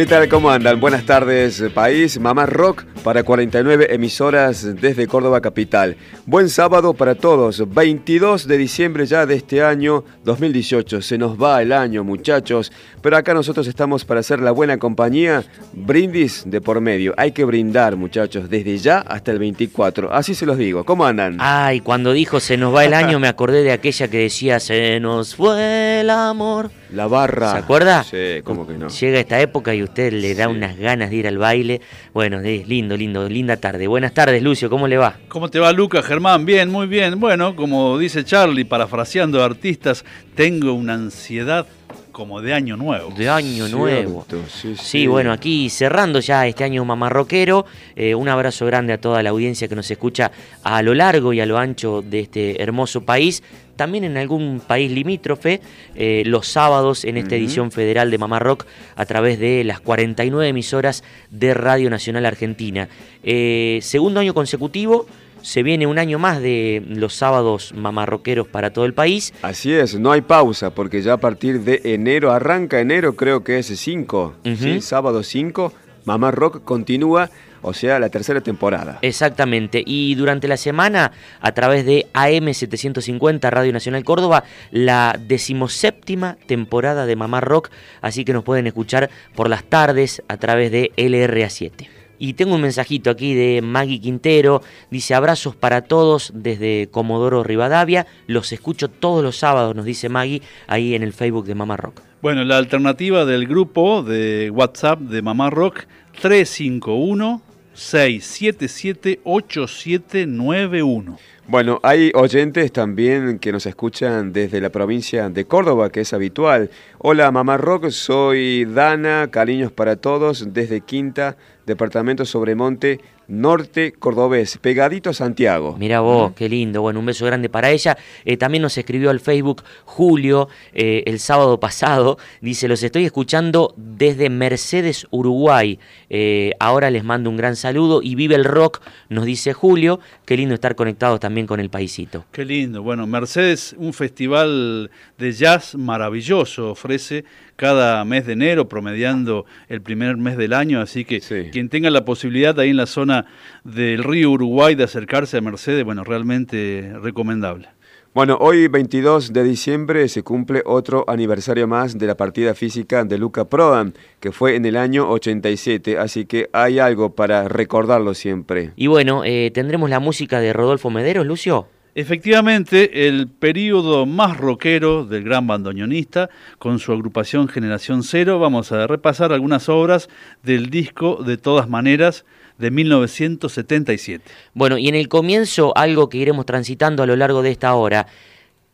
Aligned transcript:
¿Qué 0.00 0.06
tal? 0.06 0.30
¿Cómo 0.30 0.50
andan? 0.50 0.80
Buenas 0.80 1.04
tardes, 1.04 1.62
país. 1.74 2.18
Mamá 2.18 2.46
Rock 2.46 2.84
para 3.02 3.22
49 3.22 3.94
emisoras 3.94 4.76
desde 4.80 5.06
Córdoba 5.06 5.40
Capital. 5.40 5.96
Buen 6.26 6.48
sábado 6.48 6.94
para 6.94 7.14
todos. 7.14 7.72
22 7.72 8.46
de 8.46 8.58
diciembre 8.58 9.06
ya 9.06 9.26
de 9.26 9.36
este 9.36 9.62
año 9.62 10.04
2018. 10.24 11.02
Se 11.02 11.18
nos 11.18 11.40
va 11.40 11.62
el 11.62 11.72
año, 11.72 12.04
muchachos. 12.04 12.72
Pero 13.02 13.16
acá 13.16 13.34
nosotros 13.34 13.66
estamos 13.66 14.04
para 14.04 14.20
hacer 14.20 14.40
la 14.40 14.50
buena 14.50 14.78
compañía. 14.78 15.44
Brindis 15.72 16.44
de 16.46 16.60
por 16.60 16.80
medio. 16.80 17.14
Hay 17.16 17.32
que 17.32 17.44
brindar, 17.44 17.96
muchachos, 17.96 18.50
desde 18.50 18.78
ya 18.78 18.98
hasta 18.98 19.30
el 19.30 19.38
24. 19.38 20.12
Así 20.12 20.34
se 20.34 20.46
los 20.46 20.58
digo. 20.58 20.84
¿Cómo 20.84 21.06
andan? 21.06 21.36
Ay, 21.40 21.80
cuando 21.80 22.12
dijo 22.12 22.40
se 22.40 22.56
nos 22.56 22.74
va 22.74 22.84
el 22.84 22.94
año, 22.94 23.18
me 23.18 23.28
acordé 23.28 23.62
de 23.62 23.72
aquella 23.72 24.08
que 24.08 24.18
decía 24.18 24.60
se 24.60 25.00
nos 25.00 25.34
fue 25.34 26.00
el 26.00 26.10
amor. 26.10 26.70
La 26.92 27.06
barra. 27.06 27.52
¿Se 27.52 27.58
acuerda? 27.58 28.02
Sí, 28.02 28.42
¿cómo 28.42 28.66
que 28.66 28.74
no? 28.74 28.88
Llega 28.88 29.20
esta 29.20 29.40
época 29.40 29.74
y 29.74 29.82
usted 29.82 30.12
le 30.12 30.34
da 30.34 30.48
unas 30.48 30.76
ganas 30.76 31.10
de 31.10 31.16
ir 31.16 31.28
al 31.28 31.38
baile. 31.38 31.80
Bueno, 32.12 32.40
es 32.40 32.66
lindo, 32.66 32.89
lindo, 32.96 33.28
linda 33.28 33.56
tarde. 33.56 33.86
Buenas 33.86 34.14
tardes, 34.14 34.42
Lucio, 34.42 34.70
¿cómo 34.70 34.88
le 34.88 34.96
va? 34.96 35.16
¿Cómo 35.28 35.48
te 35.48 35.58
va, 35.58 35.72
Lucas, 35.72 36.04
Germán? 36.04 36.44
Bien, 36.44 36.70
muy 36.70 36.86
bien. 36.86 37.18
Bueno, 37.18 37.56
como 37.56 37.98
dice 37.98 38.24
Charlie, 38.24 38.64
parafraseando 38.64 39.42
artistas, 39.42 40.04
tengo 40.34 40.72
una 40.72 40.94
ansiedad 40.94 41.66
como 42.10 42.40
de 42.40 42.54
año 42.54 42.76
nuevo. 42.76 43.12
De 43.16 43.28
año 43.28 43.68
nuevo. 43.68 44.26
sí, 44.48 44.74
Sí, 44.76 44.76
sí. 44.76 45.06
bueno, 45.06 45.32
aquí 45.32 45.70
cerrando 45.70 46.20
ya 46.20 46.46
este 46.46 46.64
año 46.64 46.84
mamarroquero, 46.84 47.66
eh, 47.96 48.14
un 48.14 48.28
abrazo 48.28 48.66
grande 48.66 48.92
a 48.92 49.00
toda 49.00 49.22
la 49.22 49.30
audiencia 49.30 49.68
que 49.68 49.76
nos 49.76 49.90
escucha 49.90 50.30
a 50.62 50.82
lo 50.82 50.94
largo 50.94 51.32
y 51.32 51.40
a 51.40 51.46
lo 51.46 51.58
ancho 51.58 52.02
de 52.02 52.20
este 52.20 52.62
hermoso 52.62 53.02
país. 53.02 53.42
También 53.76 54.04
en 54.04 54.18
algún 54.18 54.60
país 54.66 54.90
limítrofe, 54.92 55.62
eh, 55.94 56.22
los 56.26 56.46
sábados 56.46 57.04
en 57.06 57.16
esta 57.16 57.34
edición 57.34 57.70
federal 57.70 58.10
de 58.10 58.18
Mamá 58.18 58.38
Rock 58.38 58.66
a 58.94 59.06
través 59.06 59.38
de 59.38 59.64
las 59.64 59.80
49 59.80 60.48
emisoras 60.48 61.02
de 61.30 61.54
Radio 61.54 61.88
Nacional 61.88 62.26
Argentina. 62.26 62.88
Eh, 63.22 63.78
segundo 63.80 64.20
año 64.20 64.34
consecutivo, 64.34 65.06
se 65.42 65.62
viene 65.62 65.86
un 65.86 65.98
año 65.98 66.18
más 66.18 66.40
de 66.40 66.82
los 66.86 67.14
sábados 67.14 67.72
mamarroqueros 67.74 68.48
para 68.48 68.72
todo 68.72 68.84
el 68.84 68.94
país. 68.94 69.32
Así 69.42 69.72
es, 69.72 69.98
no 69.98 70.12
hay 70.12 70.20
pausa, 70.20 70.70
porque 70.74 71.02
ya 71.02 71.14
a 71.14 71.16
partir 71.18 71.60
de 71.60 71.80
enero, 71.84 72.32
arranca 72.32 72.80
enero, 72.80 73.16
creo 73.16 73.44
que 73.44 73.58
es 73.58 73.66
5, 73.66 74.34
Ujú. 74.44 74.56
¿sí? 74.56 74.80
sábado 74.80 75.22
5, 75.22 75.72
Mamá 76.04 76.30
Rock 76.30 76.64
continúa, 76.64 77.30
o 77.62 77.74
sea, 77.74 77.98
la 77.98 78.08
tercera 78.08 78.40
temporada. 78.40 78.98
Exactamente. 79.02 79.82
Y 79.84 80.14
durante 80.14 80.48
la 80.48 80.56
semana, 80.56 81.12
a 81.40 81.52
través 81.52 81.84
de 81.84 82.06
AM750 82.14 83.50
Radio 83.50 83.72
Nacional 83.72 84.02
Córdoba, 84.04 84.44
la 84.70 85.18
decimoséptima 85.20 86.36
temporada 86.46 87.06
de 87.06 87.16
Mamá 87.16 87.40
Rock. 87.40 87.70
Así 88.00 88.24
que 88.24 88.32
nos 88.32 88.44
pueden 88.44 88.66
escuchar 88.66 89.10
por 89.34 89.48
las 89.50 89.64
tardes 89.64 90.22
a 90.28 90.38
través 90.38 90.70
de 90.72 90.90
LRA7. 90.96 91.99
Y 92.22 92.34
tengo 92.34 92.54
un 92.54 92.60
mensajito 92.60 93.08
aquí 93.08 93.34
de 93.34 93.62
Maggie 93.62 93.98
Quintero. 93.98 94.60
Dice 94.90 95.14
abrazos 95.14 95.56
para 95.56 95.80
todos 95.80 96.32
desde 96.34 96.88
Comodoro 96.90 97.42
Rivadavia. 97.42 98.06
Los 98.26 98.52
escucho 98.52 98.88
todos 98.88 99.24
los 99.24 99.38
sábados, 99.38 99.74
nos 99.74 99.86
dice 99.86 100.10
Maggie, 100.10 100.42
ahí 100.66 100.94
en 100.94 101.02
el 101.02 101.14
Facebook 101.14 101.46
de 101.46 101.54
Mamá 101.54 101.78
Rock. 101.78 102.02
Bueno, 102.20 102.44
la 102.44 102.58
alternativa 102.58 103.24
del 103.24 103.46
grupo 103.46 104.02
de 104.02 104.50
WhatsApp 104.50 105.00
de 105.00 105.22
Mamá 105.22 105.48
Rock 105.48 105.86
351 106.20 107.40
677 107.72 109.20
8791. 109.24 111.18
Bueno, 111.50 111.80
hay 111.82 112.12
oyentes 112.14 112.70
también 112.70 113.40
que 113.40 113.50
nos 113.50 113.66
escuchan 113.66 114.32
desde 114.32 114.60
la 114.60 114.70
provincia 114.70 115.30
de 115.30 115.46
Córdoba, 115.46 115.90
que 115.90 116.02
es 116.02 116.12
habitual. 116.12 116.70
Hola, 116.98 117.32
Mamá 117.32 117.56
Rock, 117.56 117.88
soy 117.88 118.66
Dana, 118.66 119.30
cariños 119.32 119.72
para 119.72 119.96
todos, 119.96 120.52
desde 120.52 120.82
Quinta, 120.82 121.36
departamento 121.70 122.24
Sobremonte, 122.24 123.00
norte 123.30 123.92
cordobés, 123.92 124.58
pegadito 124.58 125.10
a 125.10 125.14
Santiago. 125.14 125.76
Mira 125.78 126.00
vos, 126.00 126.32
qué 126.34 126.48
lindo. 126.48 126.82
Bueno, 126.82 126.98
un 127.00 127.06
beso 127.06 127.24
grande 127.24 127.48
para 127.48 127.70
ella. 127.70 127.96
Eh, 128.24 128.36
también 128.36 128.62
nos 128.62 128.76
escribió 128.76 129.10
al 129.10 129.20
Facebook 129.20 129.62
Julio 129.84 130.48
eh, 130.74 131.04
el 131.06 131.20
sábado 131.20 131.60
pasado. 131.60 132.18
Dice, 132.40 132.66
los 132.68 132.82
estoy 132.82 133.04
escuchando 133.04 133.72
desde 133.76 134.28
Mercedes, 134.30 135.06
Uruguay. 135.10 135.78
Eh, 136.10 136.52
ahora 136.58 136.90
les 136.90 137.04
mando 137.04 137.30
un 137.30 137.36
gran 137.36 137.56
saludo 137.56 138.00
y 138.02 138.16
vive 138.16 138.34
el 138.34 138.44
rock, 138.44 138.80
nos 139.08 139.24
dice 139.24 139.52
Julio. 139.52 140.00
Qué 140.26 140.36
lindo 140.36 140.54
estar 140.54 140.74
conectados 140.74 141.20
también 141.20 141.46
con 141.46 141.60
el 141.60 141.70
paisito. 141.70 142.24
Qué 142.32 142.44
lindo. 142.44 142.82
Bueno, 142.82 143.06
Mercedes, 143.06 143.74
un 143.78 143.92
festival 143.92 144.90
de 145.18 145.32
jazz 145.32 145.74
maravilloso, 145.76 146.70
ofrece 146.70 147.24
cada 147.56 148.02
mes 148.06 148.26
de 148.26 148.32
enero, 148.32 148.68
promediando 148.68 149.44
el 149.68 149.82
primer 149.82 150.16
mes 150.16 150.38
del 150.38 150.54
año, 150.54 150.80
así 150.80 151.04
que 151.04 151.20
Sí. 151.20 151.50
quien 151.52 151.68
tenga 151.68 151.90
la 151.90 152.06
posibilidad 152.06 152.58
ahí 152.58 152.70
en 152.70 152.78
la 152.78 152.86
zona 152.86 153.19
del 153.64 154.04
río 154.04 154.30
Uruguay 154.30 154.74
de 154.74 154.84
acercarse 154.84 155.38
a 155.38 155.40
Mercedes, 155.40 155.84
bueno, 155.84 156.04
realmente 156.04 156.92
recomendable. 157.02 157.68
Bueno, 158.12 158.38
hoy 158.40 158.66
22 158.66 159.32
de 159.32 159.44
diciembre 159.44 160.08
se 160.08 160.24
cumple 160.24 160.64
otro 160.66 161.04
aniversario 161.06 161.68
más 161.68 161.96
de 161.96 162.08
la 162.08 162.16
partida 162.16 162.54
física 162.54 163.04
de 163.04 163.16
Luca 163.18 163.44
Prodan, 163.44 163.94
que 164.18 164.32
fue 164.32 164.56
en 164.56 164.64
el 164.64 164.76
año 164.76 165.08
87, 165.08 165.96
así 165.96 166.24
que 166.24 166.50
hay 166.52 166.80
algo 166.80 167.14
para 167.14 167.46
recordarlo 167.46 168.14
siempre. 168.14 168.72
Y 168.74 168.88
bueno, 168.88 169.22
eh, 169.24 169.52
tendremos 169.54 169.88
la 169.90 170.00
música 170.00 170.40
de 170.40 170.52
Rodolfo 170.52 170.90
Mederos, 170.90 171.24
Lucio. 171.24 171.68
Efectivamente, 171.94 173.06
el 173.06 173.28
periodo 173.28 174.06
más 174.06 174.38
rockero 174.38 175.04
del 175.04 175.22
gran 175.22 175.46
bandoneonista, 175.46 176.30
con 176.58 176.80
su 176.80 176.92
agrupación 176.92 177.46
Generación 177.46 178.02
Cero, 178.02 178.40
vamos 178.40 178.72
a 178.72 178.88
repasar 178.88 179.32
algunas 179.32 179.68
obras 179.68 180.08
del 180.42 180.68
disco 180.68 181.22
De 181.24 181.36
todas 181.36 181.68
maneras 181.68 182.24
de 182.60 182.70
1977. 182.70 184.30
Bueno, 184.54 184.78
y 184.78 184.88
en 184.88 184.94
el 184.94 185.08
comienzo, 185.08 185.76
algo 185.76 186.08
que 186.08 186.18
iremos 186.18 186.46
transitando 186.46 187.02
a 187.02 187.06
lo 187.06 187.16
largo 187.16 187.42
de 187.42 187.50
esta 187.50 187.74
hora. 187.74 188.06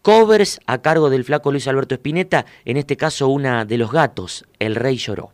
Covers 0.02 0.60
a 0.66 0.82
cargo 0.82 1.10
del 1.10 1.24
flaco 1.24 1.50
Luis 1.50 1.66
Alberto 1.66 1.94
Spinetta, 1.94 2.46
en 2.64 2.76
este 2.76 2.96
caso 2.96 3.28
una 3.28 3.64
de 3.64 3.78
los 3.78 3.90
gatos, 3.90 4.44
El 4.58 4.74
Rey 4.76 4.96
Lloró. 4.96 5.32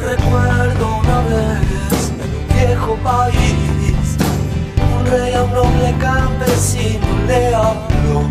Recuerdo 0.00 0.98
una 1.00 1.20
vez 1.22 2.12
en 2.12 2.34
un 2.36 2.48
viejo 2.48 2.96
país, 3.02 4.16
un 4.98 5.06
rey 5.06 5.34
a 5.34 5.42
un 5.42 5.52
noble 5.52 5.94
campesino 5.98 7.06
le 7.26 7.54
habló, 7.54 8.22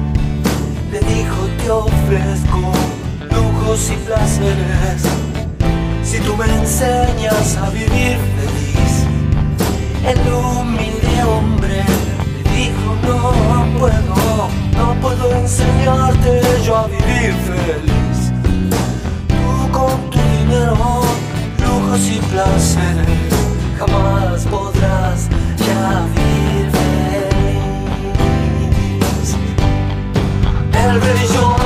te 1.70 1.74
ofrezco 1.74 2.72
lujos 3.30 3.92
y 3.92 3.96
placeres, 3.98 5.04
si 6.04 6.18
tú 6.22 6.36
me 6.36 6.46
enseñas 6.46 7.58
a 7.58 7.70
vivir 7.70 8.18
feliz. 8.38 9.06
El 10.04 10.20
humilde 10.34 11.24
hombre 11.26 11.84
le 12.34 12.44
dijo 12.56 12.96
no 13.06 13.22
puedo, 13.78 14.50
no 14.78 14.96
puedo 15.00 15.32
enseñarte 15.36 16.42
yo 16.66 16.76
a 16.76 16.88
vivir 16.88 17.36
feliz. 17.46 18.18
Tú 19.28 19.72
con 19.72 20.10
tu 20.10 20.18
dinero, 20.18 21.04
lujos 21.64 22.02
y 22.08 22.20
placeres, 22.32 23.34
jamás 23.78 24.44
podrás 24.46 25.30
ya 25.68 26.04
vivir 26.16 26.72
feliz. 26.72 26.90
El 30.74 31.00
rey 31.00 31.59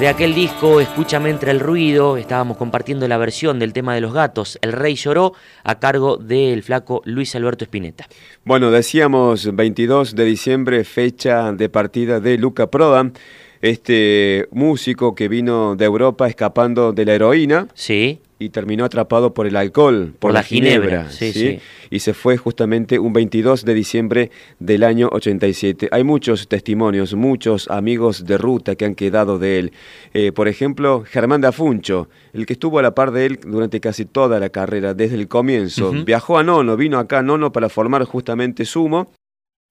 De 0.00 0.08
aquel 0.08 0.34
disco, 0.34 0.80
Escúchame 0.80 1.28
entre 1.28 1.50
el 1.50 1.60
ruido, 1.60 2.16
estábamos 2.16 2.56
compartiendo 2.56 3.06
la 3.06 3.18
versión 3.18 3.58
del 3.58 3.74
tema 3.74 3.94
de 3.94 4.00
los 4.00 4.14
gatos, 4.14 4.58
El 4.62 4.72
Rey 4.72 4.94
lloró, 4.94 5.34
a 5.62 5.78
cargo 5.78 6.16
del 6.16 6.62
flaco 6.62 7.02
Luis 7.04 7.34
Alberto 7.36 7.64
Spinetta. 7.64 8.06
Bueno, 8.42 8.70
decíamos 8.70 9.54
22 9.54 10.14
de 10.14 10.24
diciembre, 10.24 10.84
fecha 10.84 11.52
de 11.52 11.68
partida 11.68 12.18
de 12.18 12.38
Luca 12.38 12.70
Prodan, 12.70 13.12
este 13.62 14.48
músico 14.50 15.14
que 15.14 15.28
vino 15.28 15.76
de 15.76 15.84
Europa 15.84 16.28
escapando 16.28 16.92
de 16.92 17.04
la 17.04 17.14
heroína. 17.14 17.68
Sí 17.74 18.20
y 18.40 18.48
terminó 18.48 18.86
atrapado 18.86 19.34
por 19.34 19.46
el 19.46 19.54
alcohol, 19.54 20.14
por, 20.18 20.32
la, 20.32 20.42
ginebra, 20.42 21.10
sí, 21.10 21.60
y 21.90 21.98
se 21.98 22.14
fue 22.14 22.38
justamente 22.38 22.98
un 22.98 23.12
22 23.12 23.66
de 23.66 23.74
diciembre 23.74 24.30
del 24.58 24.82
año 24.82 25.10
87. 25.12 25.90
Hay 25.92 26.04
muchos 26.04 26.48
testimonios, 26.48 27.12
muchos 27.12 27.68
amigos 27.68 28.24
de 28.24 28.38
ruta 28.38 28.76
que 28.76 28.86
han 28.86 28.94
quedado 28.94 29.38
de 29.38 29.58
él. 29.58 29.72
Eh, 30.14 30.32
por 30.32 30.48
ejemplo, 30.48 31.04
Germán 31.06 31.42
Dafuncho, 31.42 32.08
el 32.32 32.46
que 32.46 32.54
estuvo 32.54 32.78
a 32.78 32.82
la 32.82 32.94
par 32.94 33.10
de 33.10 33.26
él 33.26 33.40
durante 33.46 33.78
casi 33.78 34.06
toda 34.06 34.40
la 34.40 34.48
carrera, 34.48 34.94
desde 34.94 35.16
el 35.16 35.28
comienzo. 35.28 35.92
Viajó 35.92 36.38
a 36.38 36.42
Nono, 36.42 36.78
vino 36.78 36.98
acá 36.98 37.18
a 37.18 37.22
Nono 37.22 37.52
para 37.52 37.68
formar 37.68 38.04
justamente 38.04 38.64
Sumo. 38.64 39.12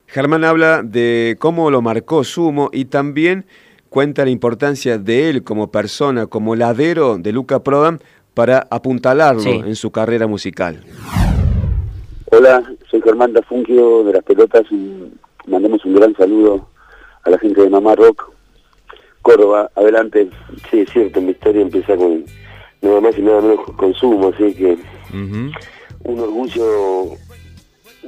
Germán 0.05 0.43
habla 0.43 0.83
de 0.83 1.37
cómo 1.39 1.71
lo 1.71 1.81
marcó 1.81 2.23
Sumo 2.23 2.69
y 2.71 2.85
también 2.85 3.45
cuenta 3.89 4.23
la 4.23 4.31
importancia 4.31 4.97
de 4.97 5.29
él 5.29 5.43
como 5.43 5.71
persona, 5.71 6.27
como 6.27 6.55
ladero 6.55 7.17
de 7.17 7.31
Luca 7.31 7.63
Prodan 7.63 7.99
para 8.33 8.67
apuntalarlo 8.69 9.43
en 9.43 9.75
su 9.75 9.91
carrera 9.91 10.27
musical. 10.27 10.83
Hola, 12.31 12.63
soy 12.89 13.01
Germán 13.01 13.33
Dafunquio 13.33 14.03
de 14.03 14.13
las 14.13 14.23
Pelotas 14.23 14.63
y 14.71 15.11
mandamos 15.47 15.83
un 15.83 15.95
gran 15.95 16.15
saludo 16.15 16.67
a 17.23 17.29
la 17.31 17.39
gente 17.39 17.61
de 17.61 17.69
Mamá 17.69 17.95
Rock. 17.95 18.31
Córdoba, 19.21 19.69
adelante. 19.75 20.29
Sí, 20.69 20.79
es 20.81 20.89
cierto, 20.91 21.19
mi 21.19 21.31
historia 21.31 21.61
empieza 21.61 21.95
con 21.97 22.23
nada 22.81 23.01
más 23.01 23.17
y 23.17 23.21
nada 23.21 23.41
menos 23.41 23.59
consumo, 23.75 24.31
así 24.33 24.53
que 24.53 24.77
un 25.11 26.19
orgullo, 26.19 27.15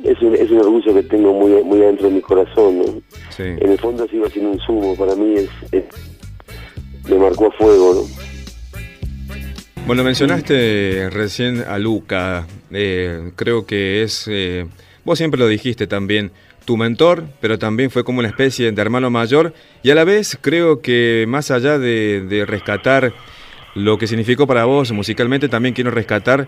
es 0.04 0.22
un, 0.22 0.36
es 0.36 0.50
un 0.50 0.58
orgullo 0.60 0.94
que 0.94 1.04
tengo 1.04 1.34
muy 1.34 1.64
muy 1.64 1.82
adentro 1.82 2.08
de 2.08 2.16
mi 2.16 2.22
corazón. 2.22 3.04
En 3.38 3.72
el 3.72 3.78
fondo 3.80 4.08
sigo 4.08 4.30
siendo 4.30 4.52
un 4.52 4.60
sumo, 4.60 4.96
para 4.96 5.16
mí 5.16 5.36
es, 5.36 5.50
es 5.72 5.84
me 7.10 7.18
marcó 7.18 7.48
a 7.48 7.52
fuego. 7.52 7.94
¿no? 7.96 8.32
Bueno, 9.88 10.04
mencionaste 10.04 11.10
recién 11.10 11.64
a 11.68 11.80
Luca, 11.80 12.48
eh, 12.72 13.32
creo 13.36 13.66
que 13.66 14.04
es, 14.04 14.28
eh, 14.28 14.68
vos 15.04 15.18
siempre 15.18 15.40
lo 15.40 15.48
dijiste 15.48 15.88
también, 15.88 16.32
tu 16.66 16.78
mentor, 16.78 17.26
pero 17.42 17.58
también 17.58 17.90
fue 17.90 18.04
como 18.04 18.20
una 18.20 18.28
especie 18.28 18.72
de 18.72 18.82
hermano 18.82 19.10
mayor 19.10 19.54
y 19.82 19.90
a 19.90 19.96
la 19.96 20.04
vez 20.04 20.38
creo 20.40 20.82
que 20.82 21.26
más 21.28 21.52
allá 21.52 21.80
de, 21.80 22.46
rescatar 22.48 23.14
lo 23.74 23.98
que 23.98 24.06
significó 24.06 24.46
para 24.46 24.66
vos 24.66 24.92
musicalmente, 24.92 25.50
también 25.50 25.74
quiero 25.74 25.92
rescatar 25.92 26.48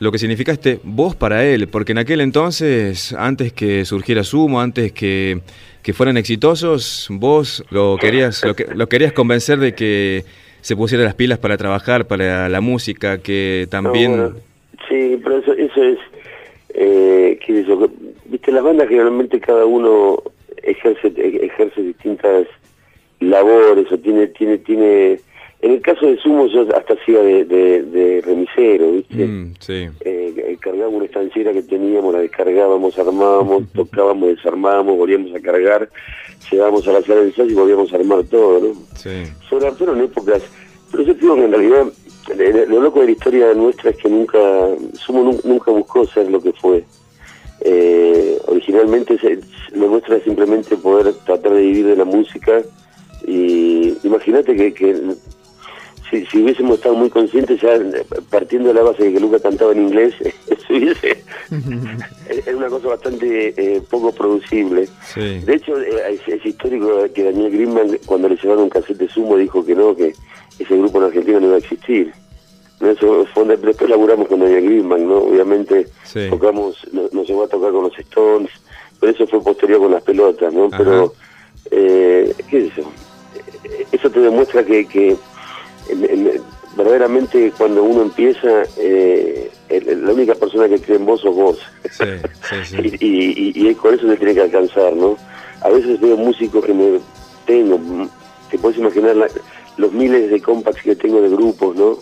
lo 0.00 0.12
que 0.12 0.18
significa 0.18 0.52
este 0.52 0.78
vos 0.82 1.16
para 1.16 1.44
él, 1.44 1.68
porque 1.68 1.92
en 1.92 1.98
aquel 1.98 2.20
entonces, 2.20 3.12
antes 3.12 3.52
que 3.52 3.84
surgiera 3.84 4.22
Sumo, 4.22 4.60
antes 4.60 4.92
que, 4.92 5.40
que 5.82 5.92
fueran 5.92 6.16
exitosos, 6.16 7.08
vos 7.10 7.64
lo 7.70 7.96
querías, 8.00 8.44
lo, 8.44 8.54
que, 8.54 8.66
lo 8.74 8.88
querías 8.88 9.12
convencer 9.12 9.58
de 9.58 9.74
que 9.74 10.24
se 10.60 10.76
pusiera 10.76 11.04
las 11.04 11.14
pilas 11.14 11.38
para 11.38 11.56
trabajar, 11.56 12.06
para 12.06 12.48
la 12.48 12.60
música, 12.60 13.18
que 13.18 13.66
también... 13.70 14.34
sí, 14.88 15.18
pero 15.22 15.38
eso, 15.38 15.52
eso 15.54 15.82
es... 15.82 15.98
eh, 16.70 17.38
¿qué 17.44 17.60
es 17.60 17.64
eso? 17.64 17.90
Viste, 18.26 18.52
las 18.52 18.62
bandas 18.62 18.88
generalmente 18.88 19.40
cada 19.40 19.64
uno 19.64 20.22
ejerce 20.62 21.12
ejerce 21.16 21.82
distintas 21.82 22.46
labores 23.20 23.90
o 23.90 23.98
tiene 23.98 24.26
tiene 24.28 24.58
tiene 24.58 25.18
en 25.60 25.72
el 25.72 25.80
caso 25.80 26.06
de 26.06 26.16
Sumo 26.18 26.46
yo 26.46 26.62
hasta 26.76 26.94
hacía 26.94 27.20
de, 27.20 27.44
de, 27.44 28.22
remisero, 28.24 28.92
¿viste? 28.92 29.26
Mm, 29.26 29.54
sí. 29.58 29.88
Eh, 30.00 30.56
cargábamos 30.60 30.94
una 30.94 31.06
estanciera 31.06 31.52
que 31.52 31.62
teníamos, 31.62 32.12
la 32.14 32.20
descargábamos, 32.20 32.96
armábamos, 32.98 33.64
tocábamos, 33.74 34.36
desarmábamos, 34.36 34.96
volvíamos 34.96 35.34
a 35.34 35.40
cargar, 35.40 35.88
llegábamos 36.50 36.86
a 36.86 36.92
la 36.92 37.02
sala 37.02 37.22
de 37.22 37.28
ensayo 37.28 37.50
y 37.50 37.54
volvíamos 37.54 37.92
a 37.92 37.96
armar 37.96 38.22
todo, 38.24 38.60
¿no? 38.60 38.74
Sí. 38.94 39.24
Sobre 39.48 39.70
todo 39.72 39.94
en 39.94 40.04
épocas... 40.04 40.42
Pero 40.90 41.02
yo 41.02 41.14
digo 41.14 41.34
que 41.34 41.44
en 41.44 41.52
realidad 41.52 41.86
lo 42.68 42.80
loco 42.80 43.00
de 43.00 43.06
la 43.06 43.12
historia 43.12 43.54
nuestra 43.54 43.90
es 43.90 43.96
que 43.96 44.08
nunca, 44.08 44.38
Sumo 44.94 45.38
nunca 45.44 45.70
buscó 45.70 46.06
ser 46.06 46.30
lo 46.30 46.40
que 46.40 46.52
fue. 46.52 46.84
Eh, 47.60 48.38
originalmente 48.46 49.18
lo 49.72 49.88
nuestro 49.88 50.14
era 50.14 50.24
simplemente 50.24 50.76
poder 50.76 51.12
tratar 51.26 51.52
de 51.52 51.60
vivir 51.60 51.86
de 51.86 51.96
la 51.96 52.04
música 52.04 52.62
y 53.26 53.94
imagínate 54.04 54.54
que, 54.54 54.72
que 54.72 55.02
si, 56.10 56.26
si, 56.26 56.42
hubiésemos 56.42 56.76
estado 56.76 56.94
muy 56.94 57.10
conscientes, 57.10 57.60
ya 57.60 57.78
partiendo 58.30 58.68
de 58.68 58.74
la 58.74 58.82
base 58.82 59.04
de 59.04 59.12
que 59.12 59.20
Luca 59.20 59.40
cantaba 59.40 59.72
en 59.72 59.82
inglés, 59.82 60.14
es 62.28 62.54
una 62.54 62.68
cosa 62.68 62.88
bastante 62.88 63.54
eh, 63.56 63.82
poco 63.88 64.12
producible. 64.12 64.88
De 65.14 65.54
hecho, 65.54 65.80
eh, 65.80 66.20
es, 66.26 66.46
histórico 66.46 67.06
que 67.14 67.24
Daniel 67.24 67.52
Greenman, 67.52 67.98
cuando 68.06 68.28
le 68.28 68.36
llevaron 68.36 68.64
un 68.64 68.70
cassette 68.70 68.98
de 68.98 69.08
sumo, 69.08 69.36
dijo 69.36 69.64
que 69.64 69.74
no, 69.74 69.94
que 69.94 70.14
ese 70.58 70.76
grupo 70.76 70.98
en 70.98 71.04
Argentina 71.04 71.40
no 71.40 71.46
iba 71.46 71.56
a 71.56 71.60
existir. 71.60 72.12
Eso 72.80 73.26
fue 73.34 73.44
después 73.44 73.90
laburamos 73.90 74.28
con 74.28 74.40
Daniel 74.40 74.64
Greenman, 74.64 75.08
¿no? 75.08 75.18
Obviamente 75.18 75.88
tocamos, 76.30 76.86
nos, 76.92 77.26
llevó 77.26 77.44
a 77.44 77.48
tocar 77.48 77.72
con 77.72 77.84
los 77.84 77.98
Stones, 77.98 78.50
pero 79.00 79.12
eso 79.12 79.26
fue 79.26 79.42
posterior 79.42 79.80
con 79.80 79.92
las 79.92 80.02
pelotas, 80.02 80.52
¿no? 80.52 80.68
Pero, 80.70 81.12
eh, 81.70 82.32
¿qué 82.48 82.66
es 82.66 82.78
eso? 82.78 82.92
Eso 83.90 84.10
te 84.10 84.20
demuestra 84.20 84.64
que, 84.64 84.86
que 84.86 85.16
verdaderamente 86.76 87.52
cuando 87.56 87.82
uno 87.82 88.02
empieza, 88.02 88.62
eh, 88.76 89.50
la 89.68 90.12
única 90.12 90.34
persona 90.34 90.68
que 90.68 90.80
cree 90.80 90.96
en 90.96 91.06
vos 91.06 91.20
sos 91.20 91.34
vos. 91.34 91.58
y, 93.00 93.68
y, 93.68 93.74
con 93.74 93.94
eso 93.94 94.08
se 94.08 94.16
tiene 94.16 94.34
que 94.34 94.42
alcanzar, 94.42 94.94
¿no? 94.94 95.16
A 95.60 95.68
veces 95.70 96.00
veo 96.00 96.16
músicos 96.16 96.64
que 96.64 96.72
me 96.72 97.00
tengo, 97.46 97.78
te 98.50 98.58
puedes 98.58 98.78
imaginar 98.78 99.16
los 99.76 99.92
miles 99.92 100.30
de 100.30 100.40
compacts 100.40 100.82
que 100.82 100.96
tengo 100.96 101.20
de 101.20 101.30
grupos, 101.30 101.76
¿no? 101.76 101.98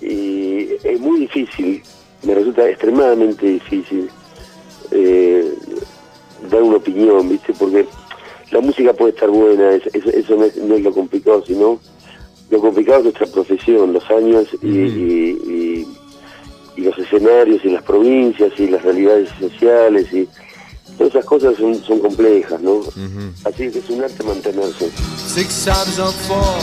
Y 0.00 0.68
es 0.82 1.00
muy 1.00 1.20
difícil, 1.20 1.82
me 2.24 2.34
resulta 2.34 2.68
extremadamente 2.68 3.46
difícil 3.46 4.10
eh, 4.90 5.52
dar 6.50 6.62
una 6.62 6.76
opinión, 6.76 7.28
¿viste? 7.28 7.52
Porque 7.58 7.86
la 8.50 8.60
música 8.60 8.92
puede 8.92 9.12
estar 9.12 9.30
buena, 9.30 9.72
eso, 9.72 10.36
no, 10.36 10.44
es, 10.44 10.56
no 10.56 10.74
es 10.74 10.82
lo 10.82 10.92
complicado, 10.92 11.44
sino 11.46 11.80
lo 12.54 12.60
complicado 12.60 12.98
es 12.98 13.04
nuestra 13.06 13.26
profesión, 13.26 13.92
los 13.92 14.08
años 14.10 14.46
y, 14.62 15.84
los 16.76 16.98
escenarios 16.98 17.64
y 17.64 17.70
las 17.70 17.82
provincias 17.82 18.52
y 18.58 18.66
las 18.68 18.82
realidades 18.82 19.30
sociales 19.40 20.06
y 20.12 20.28
todas 20.96 21.14
esas 21.14 21.24
cosas 21.24 21.56
son, 21.56 21.74
son 21.82 21.98
complejas, 21.98 22.60
¿no? 22.60 22.80
Así 23.44 23.70
que 23.70 23.78
es 23.78 23.90
un 23.90 24.02
arte 24.04 24.22
mantenerse. 24.22 24.90
Six 25.26 25.64
times 25.64 25.98
on 25.98 26.12
four, 26.28 26.58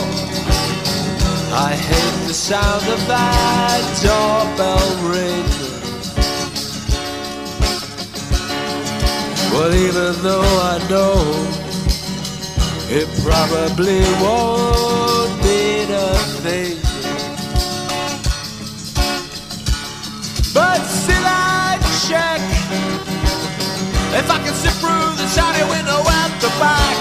I 1.53 1.73
hate 1.73 2.27
the 2.27 2.33
sound 2.33 2.87
of 2.87 3.07
that 3.07 3.81
doorbell 4.01 4.91
ring. 5.11 5.45
Well, 9.53 9.73
even 9.73 10.13
though 10.23 10.51
I 10.71 10.77
know 10.89 11.61
it 12.89 13.07
probably 13.23 14.01
won't 14.21 15.20
check 22.11 22.41
if 24.19 24.27
I 24.29 24.37
can 24.43 24.53
sit 24.53 24.75
through 24.83 25.07
the 25.15 25.27
shiny 25.31 25.63
window 25.71 25.99
at 26.19 26.31
the 26.43 26.51
back. 26.59 26.97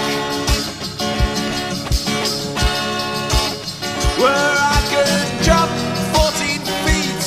Where 4.22 4.54
I 4.74 4.78
can 4.92 5.42
jump 5.42 5.70
14 6.14 6.62
feet 6.86 7.22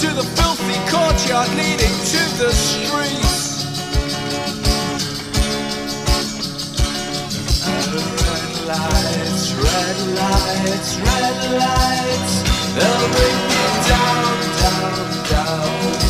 to 0.00 0.08
the 0.18 0.24
filthy 0.36 0.78
courtyard 0.88 1.50
leading 1.60 1.96
to 2.14 2.22
the 2.40 2.50
streets. 2.64 3.36
red 8.24 8.52
lights, 8.72 9.44
red 9.66 9.98
lights, 10.20 10.90
red 11.08 11.38
lights, 11.60 12.34
they'll 12.74 13.08
bring 13.16 13.38
me 13.52 13.64
down, 13.92 14.38
down, 14.62 15.28
down. 15.30 16.07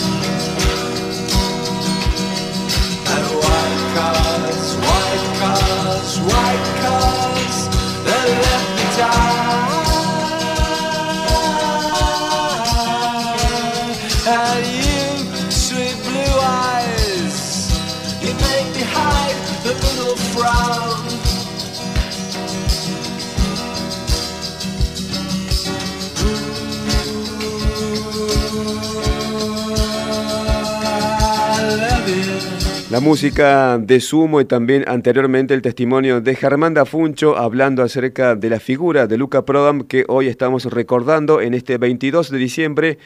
right. 6.20 6.77
La 32.90 33.00
música 33.00 33.76
de 33.76 34.00
Sumo 34.00 34.40
y 34.40 34.47
también 34.47 34.83
anteriormente 34.88 35.52
el 35.52 35.61
testimonio 35.61 36.23
de 36.23 36.35
Germán 36.35 36.75
Funcho 36.87 37.37
hablando 37.37 37.83
acerca 37.83 38.35
de 38.35 38.49
la 38.49 38.61
figura 38.61 39.07
de 39.07 39.18
Luca 39.18 39.45
Prodam 39.45 39.83
que 39.83 40.07
hoy 40.09 40.26
estamos 40.26 40.64
recordando 40.64 41.42
en 41.42 41.52
este 41.52 41.76
22 41.76 42.30
de 42.30 42.38
diciembre 42.38 42.99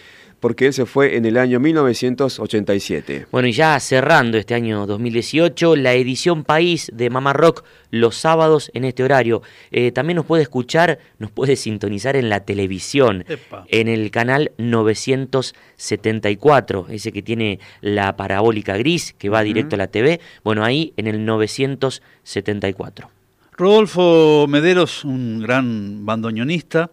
porque 0.43 0.67
él 0.67 0.73
se 0.73 0.87
fue 0.87 1.17
en 1.17 1.25
el 1.25 1.39
año 1.39 1.61
1987. 1.61 3.27
Bueno, 3.31 3.47
y 3.47 3.53
ya 3.53 3.79
cerrando 3.79 4.37
este 4.37 4.57
año 4.57 4.89
2018, 4.89 5.77
la 5.77 5.95
edición 5.95 6.43
País 6.43 6.91
de 6.93 7.11
Mamá 7.11 7.33
Rock 7.33 7.63
los 7.91 8.17
sábados 8.17 8.69
en 8.75 8.85
este 8.85 9.05
horario. 9.05 9.43
Eh, 9.71 9.93
también 9.93 10.17
nos 10.17 10.27
puede 10.27 10.43
escuchar, 10.43 10.99
nos 11.21 11.31
puede 11.31 11.55
sintonizar 11.55 12.17
en 12.17 12.29
la 12.29 12.41
televisión, 12.41 13.25
en 13.69 13.87
el 13.87 14.11
canal 14.11 14.51
974, 14.59 16.87
ese 16.91 17.13
que 17.13 17.23
tiene 17.23 17.61
la 17.81 18.17
parabólica 18.17 18.77
gris 18.77 19.15
que 19.17 19.29
va 19.29 19.45
directo 19.45 19.77
a 19.77 19.79
la 19.79 19.87
TV. 19.87 20.19
Bueno, 20.43 20.65
ahí 20.65 20.93
en 20.97 21.07
el 21.07 21.25
974. 21.25 23.09
Rodolfo 23.57 24.47
Mederos, 24.49 25.05
un 25.05 25.39
gran 25.39 26.05
bandoneonista, 26.05 26.91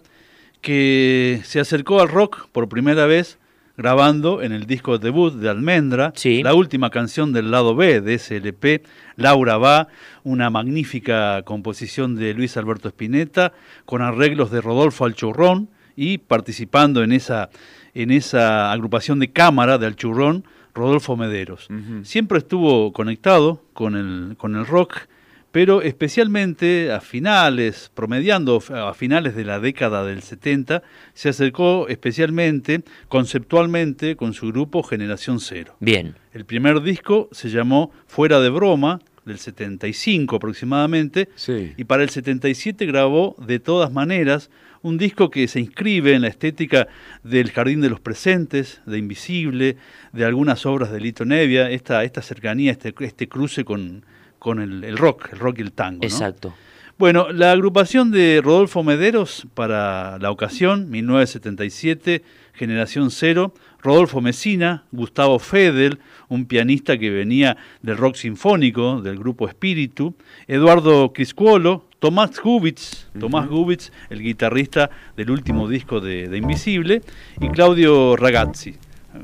que 0.61 1.41
se 1.45 1.59
acercó 1.59 1.99
al 1.99 2.09
rock 2.09 2.47
por 2.51 2.69
primera 2.69 3.07
vez 3.07 3.38
grabando 3.79 4.41
en 4.41 4.51
el 4.51 4.65
disco 4.65 4.97
debut 4.97 5.33
de 5.35 5.47
Almendra, 5.47 6.11
la 6.43 6.53
última 6.53 6.89
canción 6.89 7.31
del 7.31 7.49
lado 7.49 7.75
B 7.75 8.01
de 8.01 8.19
SLP, 8.19 8.85
Laura 9.15 9.57
Va, 9.57 9.87
una 10.23 10.49
magnífica 10.49 11.43
composición 11.43 12.17
de 12.17 12.33
Luis 12.33 12.57
Alberto 12.57 12.89
Spinetta, 12.89 13.53
con 13.85 14.01
arreglos 14.01 14.51
de 14.51 14.59
Rodolfo 14.59 15.05
Alchurrón 15.05 15.69
y 15.95 16.17
participando 16.17 17.03
en 17.03 17.13
esa, 17.13 17.51
en 17.93 18.11
esa 18.11 18.69
agrupación 18.73 19.17
de 19.19 19.31
cámara 19.31 19.77
de 19.77 19.85
Alchurrón, 19.85 20.43
Rodolfo 20.73 21.15
Mederos. 21.15 21.69
Siempre 22.03 22.39
estuvo 22.39 22.91
conectado 22.91 23.63
con 23.71 23.95
el, 23.95 24.35
con 24.35 24.57
el 24.57 24.65
rock 24.65 25.03
pero 25.51 25.81
especialmente 25.81 26.91
a 26.91 27.01
finales, 27.01 27.91
promediando 27.93 28.61
a 28.69 28.93
finales 28.93 29.35
de 29.35 29.45
la 29.45 29.59
década 29.59 30.05
del 30.05 30.21
70, 30.21 30.83
se 31.13 31.29
acercó 31.29 31.87
especialmente 31.87 32.83
conceptualmente 33.07 34.15
con 34.15 34.33
su 34.33 34.47
grupo 34.47 34.83
Generación 34.83 35.39
Cero. 35.39 35.75
Bien. 35.79 36.15
El 36.33 36.45
primer 36.45 36.81
disco 36.81 37.29
se 37.31 37.49
llamó 37.49 37.91
Fuera 38.05 38.39
de 38.39 38.49
Broma, 38.49 38.99
del 39.25 39.39
75 39.39 40.35
aproximadamente, 40.35 41.29
y 41.77 41.83
para 41.83 42.03
el 42.03 42.09
77 42.09 42.85
grabó 42.85 43.35
De 43.39 43.59
todas 43.59 43.91
maneras, 43.91 44.49
un 44.81 44.97
disco 44.97 45.29
que 45.29 45.47
se 45.47 45.59
inscribe 45.59 46.13
en 46.13 46.21
la 46.21 46.29
estética 46.29 46.87
del 47.23 47.51
Jardín 47.51 47.81
de 47.81 47.89
los 47.89 47.99
Presentes, 47.99 48.81
de 48.85 48.97
Invisible, 48.97 49.77
de 50.13 50.25
algunas 50.25 50.65
obras 50.65 50.91
de 50.91 51.01
Lito 51.01 51.25
Nevia, 51.25 51.69
esta, 51.69 52.03
esta 52.03 52.21
cercanía, 52.21 52.71
este, 52.71 52.93
este 53.01 53.27
cruce 53.27 53.65
con, 53.65 54.05
con 54.39 54.59
el, 54.59 54.97
rock, 54.97 55.29
el 55.33 55.39
rock 55.39 55.59
y 55.59 55.61
el 55.61 55.71
tango. 55.73 56.03
Exacto. 56.03 56.53
Bueno, 56.97 57.31
la 57.31 57.51
agrupación 57.51 58.11
de 58.11 58.41
Rodolfo 58.43 58.83
Mederos 58.83 59.47
para 59.53 60.17
la 60.19 60.31
ocasión, 60.31 60.89
1977, 60.89 62.23
Generación 62.53 63.09
Cero, 63.09 63.53
Rodolfo 63.81 64.19
Mesina, 64.19 64.83
Gustavo 64.91 65.39
Fedel, 65.39 65.99
un 66.27 66.45
pianista 66.45 66.97
que 66.97 67.09
venía 67.09 67.55
del 67.81 67.95
rock 67.95 68.15
sinfónico, 68.15 69.01
del 69.01 69.17
grupo 69.17 69.47
Espíritu, 69.47 70.15
Eduardo 70.47 71.13
Criscuolo, 71.13 71.85
Tomás 71.99 72.37
Gubitz, 72.41 73.07
Tomás 73.17 73.47
Gubitz, 73.47 73.91
el 74.09 74.21
guitarrista 74.21 74.89
del 75.15 75.31
último 75.31 75.69
disco 75.69 76.01
de, 76.01 76.27
de 76.27 76.37
Invisible, 76.37 77.01
y 77.39 77.47
Claudio 77.47 78.17
Ragazzi. 78.17 78.75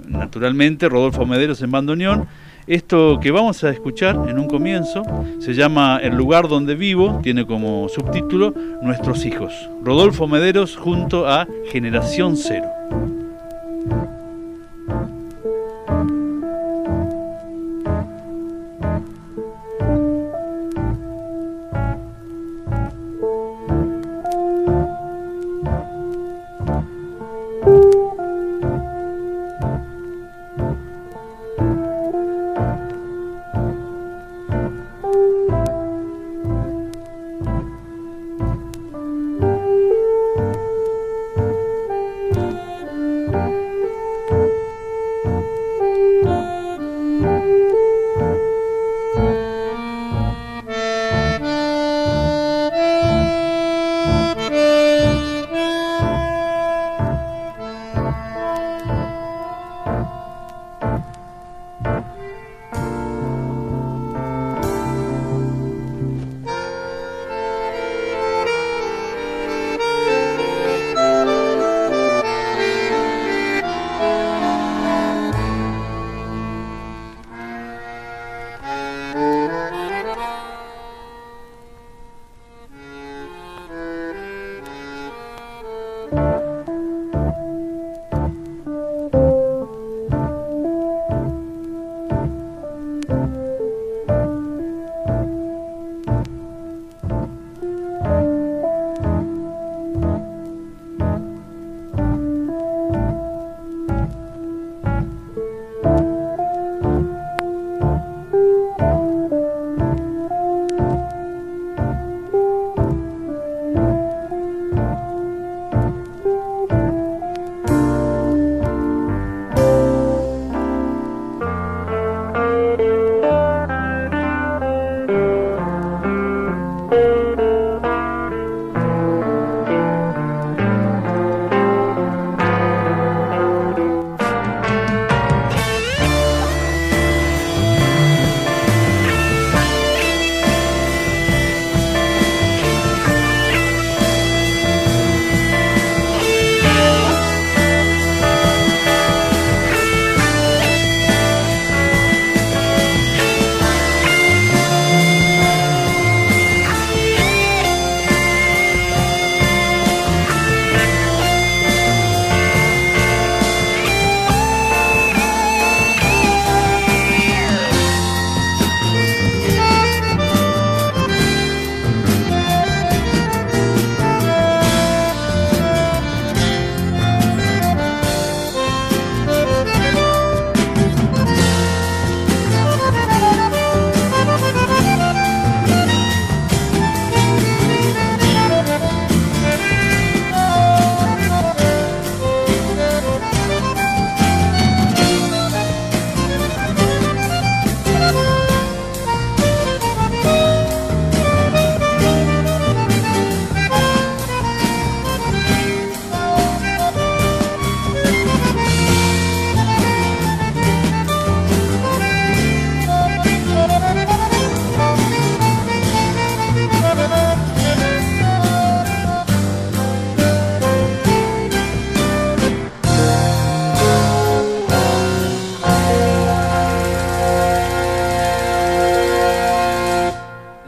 Naturalmente, 0.08 0.88
Rodolfo 0.88 1.26
Mederos 1.26 1.62
en 1.62 1.72
bandoneón. 1.72 2.28
Esto 2.68 3.20
que 3.22 3.30
vamos 3.30 3.64
a 3.64 3.70
escuchar 3.70 4.28
en 4.28 4.40
un 4.40 4.48
comienzo 4.48 5.04
se 5.38 5.54
llama 5.54 6.00
El 6.02 6.16
lugar 6.16 6.48
donde 6.48 6.74
vivo, 6.74 7.20
tiene 7.22 7.46
como 7.46 7.88
subtítulo 7.90 8.56
Nuestros 8.82 9.24
hijos. 9.24 9.54
Rodolfo 9.84 10.28
Mederos 10.28 10.76
junto 10.76 11.28
a 11.28 11.48
Generación 11.72 12.36
Cero. 12.36 12.66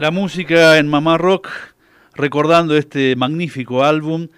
La 0.08 0.12
música 0.12 0.78
en 0.78 0.88
Mamá 0.88 1.18
Rock, 1.18 1.50
recordando 2.14 2.78
este 2.78 3.14
magnífico 3.14 3.84
álbum, 3.84 4.28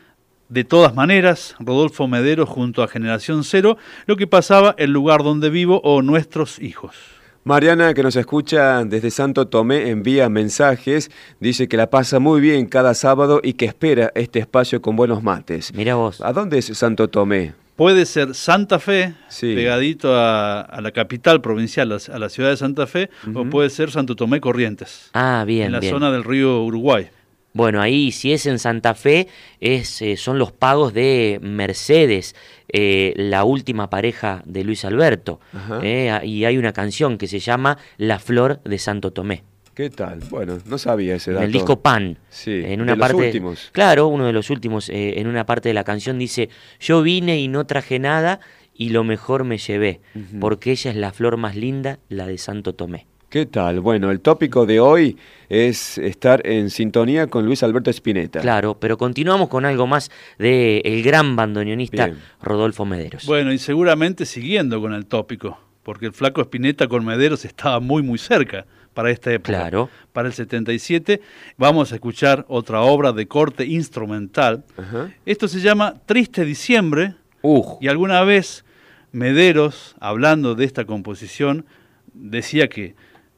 de 0.48 0.64
todas 0.64 0.96
maneras, 0.96 1.54
Rodolfo 1.60 2.08
Medero 2.08 2.44
junto 2.44 2.82
a 2.82 2.88
Generación 2.88 3.44
Cero, 3.44 3.78
lo 4.06 4.16
que 4.16 4.26
pasaba 4.26 4.74
El 4.78 4.90
lugar 4.90 5.22
donde 5.22 5.48
vivo 5.48 5.80
o 5.84 6.02
Nuestros 6.02 6.58
hijos. 6.58 6.96
Mariana, 7.44 7.94
que 7.94 8.02
nos 8.02 8.16
escucha 8.16 8.84
desde 8.84 9.12
Santo 9.12 9.46
Tomé, 9.46 9.90
envía 9.90 10.28
mensajes, 10.28 11.08
dice 11.38 11.68
que 11.68 11.76
la 11.76 11.88
pasa 11.88 12.18
muy 12.18 12.40
bien 12.40 12.66
cada 12.66 12.92
sábado 12.94 13.40
y 13.40 13.52
que 13.52 13.66
espera 13.66 14.10
este 14.16 14.40
espacio 14.40 14.82
con 14.82 14.96
buenos 14.96 15.22
mates. 15.22 15.72
Mira 15.72 15.94
vos. 15.94 16.20
¿A 16.20 16.32
dónde 16.32 16.58
es 16.58 16.66
Santo 16.66 17.06
Tomé? 17.06 17.54
Puede 17.80 18.04
ser 18.04 18.34
Santa 18.34 18.78
Fe, 18.78 19.14
pegadito 19.40 20.14
a, 20.14 20.80
la 20.82 20.90
capital 20.90 21.40
provincial, 21.40 21.90
a 21.90 22.18
la 22.18 22.28
ciudad 22.28 22.50
de 22.50 22.58
Santa 22.58 22.86
Fe, 22.86 23.08
o 23.34 23.46
puede 23.46 23.70
ser 23.70 23.90
Santo 23.90 24.16
Tomé 24.16 24.38
Corrientes. 24.38 25.08
Ah, 25.14 25.44
bien. 25.46 25.68
En 25.68 25.72
la 25.72 25.80
zona 25.80 26.10
del 26.10 26.22
río 26.22 26.62
Uruguay. 26.62 27.08
Bueno, 27.54 27.80
ahí 27.80 28.12
si 28.12 28.34
es 28.34 28.44
en 28.44 28.58
Santa 28.58 28.94
Fe, 28.94 29.28
es, 29.60 30.02
eh, 30.02 30.18
son 30.18 30.38
los 30.38 30.52
pagos 30.52 30.92
de 30.92 31.38
Mercedes, 31.40 32.36
eh, 32.68 33.14
la 33.16 33.44
última 33.44 33.88
pareja 33.88 34.42
de 34.44 34.62
Luis 34.62 34.84
Alberto. 34.84 35.40
Eh, 35.82 36.20
y 36.22 36.44
hay 36.44 36.58
una 36.58 36.74
canción 36.74 37.16
que 37.16 37.28
se 37.28 37.38
llama 37.38 37.78
La 37.96 38.18
Flor 38.18 38.60
de 38.62 38.76
Santo 38.76 39.14
Tomé. 39.14 39.42
¿Qué 39.74 39.88
tal? 39.90 40.20
Bueno, 40.30 40.58
no 40.66 40.78
sabía 40.78 41.14
ese 41.14 41.32
dato. 41.32 41.42
En 41.42 41.46
el 41.46 41.52
disco 41.52 41.80
Pan. 41.80 42.18
Sí, 42.28 42.62
en 42.64 42.80
una 42.80 42.94
de 42.94 42.98
parte, 42.98 43.16
los 43.16 43.26
últimos. 43.26 43.68
Claro, 43.72 44.08
uno 44.08 44.26
de 44.26 44.32
los 44.32 44.50
últimos. 44.50 44.88
Eh, 44.88 45.20
en 45.20 45.26
una 45.26 45.46
parte 45.46 45.68
de 45.68 45.74
la 45.74 45.84
canción 45.84 46.18
dice: 46.18 46.48
Yo 46.80 47.02
vine 47.02 47.38
y 47.38 47.48
no 47.48 47.66
traje 47.66 47.98
nada, 47.98 48.40
y 48.74 48.90
lo 48.90 49.04
mejor 49.04 49.44
me 49.44 49.58
llevé, 49.58 50.00
porque 50.40 50.72
ella 50.72 50.90
es 50.90 50.96
la 50.96 51.12
flor 51.12 51.36
más 51.36 51.56
linda, 51.56 51.98
la 52.08 52.26
de 52.26 52.38
Santo 52.38 52.74
Tomé. 52.74 53.06
¿Qué 53.30 53.46
tal? 53.46 53.78
Bueno, 53.78 54.10
el 54.10 54.20
tópico 54.20 54.66
de 54.66 54.80
hoy 54.80 55.16
es 55.48 55.98
estar 55.98 56.44
en 56.44 56.68
sintonía 56.68 57.28
con 57.28 57.46
Luis 57.46 57.62
Alberto 57.62 57.88
Spinetta. 57.90 58.40
Claro, 58.40 58.76
pero 58.80 58.98
continuamos 58.98 59.48
con 59.48 59.64
algo 59.64 59.86
más 59.86 60.10
del 60.36 60.82
el 60.84 61.02
gran 61.04 61.36
bandoneonista 61.36 62.10
Rodolfo 62.42 62.84
Mederos. 62.84 63.26
Bueno, 63.26 63.52
y 63.52 63.58
seguramente 63.58 64.26
siguiendo 64.26 64.80
con 64.80 64.94
el 64.94 65.06
tópico, 65.06 65.56
porque 65.82 66.06
el 66.06 66.12
flaco 66.12 66.40
Spinetta 66.42 66.88
con 66.88 67.04
Mederos 67.04 67.44
estaba 67.44 67.80
muy, 67.80 68.02
muy 68.02 68.18
cerca 68.18 68.66
para 68.94 69.10
esta 69.10 69.32
época. 69.32 69.52
Claro. 69.52 69.88
Para 70.12 70.28
el 70.28 70.34
77 70.34 71.20
vamos 71.56 71.92
a 71.92 71.94
escuchar 71.94 72.44
otra 72.48 72.80
obra 72.82 73.12
de 73.12 73.26
corte 73.26 73.64
instrumental. 73.64 74.64
Esto 75.26 75.48
se 75.48 75.60
llama 75.60 75.94
Triste 76.06 76.44
Diciembre. 76.44 77.14
Y 77.80 77.88
alguna 77.88 78.22
vez 78.22 78.64
Mederos, 79.12 79.96
hablando 80.00 80.54
de 80.54 80.64
esta 80.64 80.84
composición, 80.84 81.64
decía 82.12 82.68
que 82.68 82.94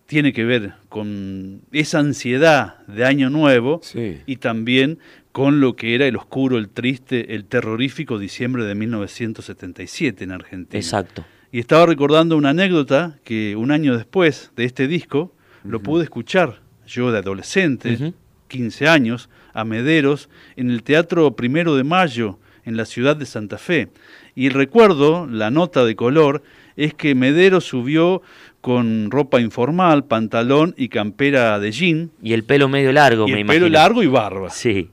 tiene 0.07 0.33
que 0.33 0.45
ver 0.45 0.75
con 0.89 1.63
esa 1.73 2.01
ansiedad 2.01 2.85
de 2.87 3.05
Año 3.05 3.31
Nuevo 3.31 3.81
y 4.27 4.37
también 4.37 4.99
con 5.31 5.61
lo 5.61 5.77
que 5.77 5.95
era 5.95 6.07
el 6.07 6.17
oscuro, 6.17 6.59
el 6.59 6.69
triste, 6.69 7.35
el 7.35 7.47
terrorífico 7.47 8.19
diciembre 8.19 8.65
de 8.65 8.75
1977 8.75 10.25
en 10.25 10.33
Argentina. 10.33 10.79
Exacto. 10.79 11.25
Y 11.53 11.59
estaba 11.59 11.85
recordando 11.85 12.39
una 12.39 12.49
anécdota 12.51 13.19
que 13.25 13.57
un 13.57 13.71
año 13.71 13.95
después 13.95 14.51
de 14.57 14.65
este 14.65 14.89
disco 14.89 15.35
lo 15.65 15.83
pude 15.83 16.05
escuchar 16.05 16.61
yo 16.87 17.13
de 17.13 17.19
adolescente, 17.19 18.15
15 18.49 18.89
años, 18.89 19.29
a 19.53 19.65
Mederos, 19.65 20.31
en 20.57 20.71
el 20.71 20.83
Teatro 20.83 21.37
Primero 21.37 21.77
de 21.77 21.85
Mayo, 21.85 22.39
en 22.65 22.79
la 22.79 22.87
ciudad 22.87 23.17
de 23.17 23.27
Santa 23.27 23.59
Fe. 23.59 23.89
Y 24.35 24.49
recuerdo, 24.49 25.27
la 25.27 25.51
nota 25.51 25.85
de 25.85 25.95
color, 25.95 26.43
es 26.77 26.95
que 26.95 27.15
Mederos 27.15 27.65
subió 27.65 28.23
con 28.63 29.11
ropa 29.11 29.39
informal, 29.39 30.07
pantalón 30.07 30.75
y 30.79 30.89
campera 30.89 31.59
de 31.61 31.71
jean. 31.71 32.11
Y 32.23 32.33
el 32.33 32.45
pelo 32.45 32.71
medio 32.71 32.93
largo, 32.93 33.29
y 33.29 33.33
me 33.33 33.41
el 33.41 33.47
pelo 33.47 33.69
largo 33.69 34.03
y 34.03 34.07
barba. 34.07 34.49
Sí. 34.49 34.89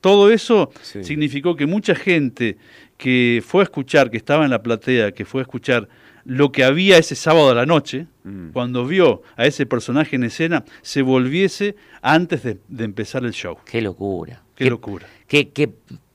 Todo 0.00 0.30
eso 0.30 0.72
significó 0.82 1.56
que 1.56 1.66
mucha 1.66 1.94
gente 1.94 2.56
que 3.00 3.42
fue 3.44 3.62
a 3.62 3.64
escuchar, 3.64 4.10
que 4.10 4.18
estaba 4.18 4.44
en 4.44 4.50
la 4.50 4.62
platea, 4.62 5.12
que 5.12 5.24
fue 5.24 5.40
a 5.40 5.42
escuchar 5.42 5.88
lo 6.26 6.52
que 6.52 6.64
había 6.64 6.98
ese 6.98 7.14
sábado 7.14 7.48
a 7.50 7.54
la 7.54 7.64
noche, 7.64 8.06
mm. 8.24 8.50
cuando 8.50 8.84
vio 8.84 9.22
a 9.36 9.46
ese 9.46 9.64
personaje 9.64 10.16
en 10.16 10.24
escena, 10.24 10.64
se 10.82 11.00
volviese 11.00 11.76
antes 12.02 12.42
de, 12.42 12.58
empezar 12.78 13.24
el 13.24 13.32
show. 13.32 13.56
Qué 13.64 13.80
locura. 13.80 14.42
Qué, 14.54 14.68
locura. 14.68 15.06
Qué, 15.26 15.48
qué 15.48 15.70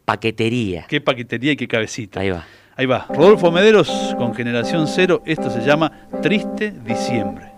paquetería. 0.06 0.86
Qué 0.88 1.02
paquetería 1.02 1.54
y 1.54 1.56
qué 1.56 1.67
cabecita. 1.67 2.19
Ahí 2.19 2.30
va. 2.30 2.45
Ahí 2.78 2.86
va, 2.86 3.08
Rodolfo 3.10 3.52
Mederos 3.52 3.89
con 4.17 4.36
Generación 4.36 4.86
Cero, 4.88 5.24
esto 5.26 5.50
se 5.50 5.62
llama 5.65 6.10
Triste 6.21 6.71
Diciembre. 6.86 7.54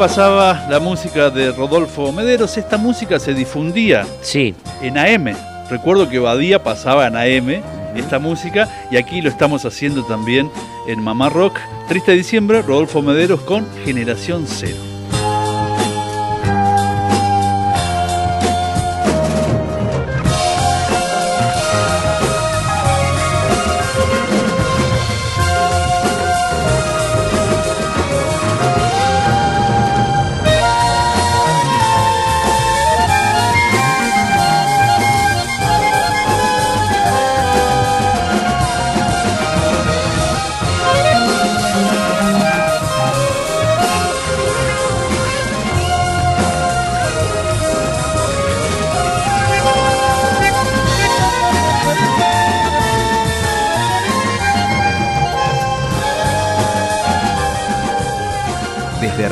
Pasaba 0.00 0.66
la 0.70 0.80
música 0.80 1.28
de 1.28 1.52
Rodolfo 1.52 2.10
Mederos. 2.10 2.56
Esta 2.56 2.78
música 2.78 3.18
se 3.18 3.34
difundía 3.34 4.06
sí. 4.22 4.54
en 4.80 4.96
AM, 4.96 5.36
Recuerdo 5.68 6.08
que 6.08 6.18
Badía 6.18 6.64
pasaba 6.64 7.06
en 7.06 7.16
AM 7.16 7.62
esta 7.94 8.18
música 8.18 8.66
y 8.90 8.96
aquí 8.96 9.20
lo 9.20 9.28
estamos 9.28 9.66
haciendo 9.66 10.02
también 10.06 10.50
en 10.88 11.02
Mamá 11.02 11.28
Rock. 11.28 11.58
Triste 11.86 12.12
diciembre, 12.12 12.62
Rodolfo 12.62 13.02
Mederos 13.02 13.42
con 13.42 13.66
Generación 13.84 14.46
Cero. 14.46 14.89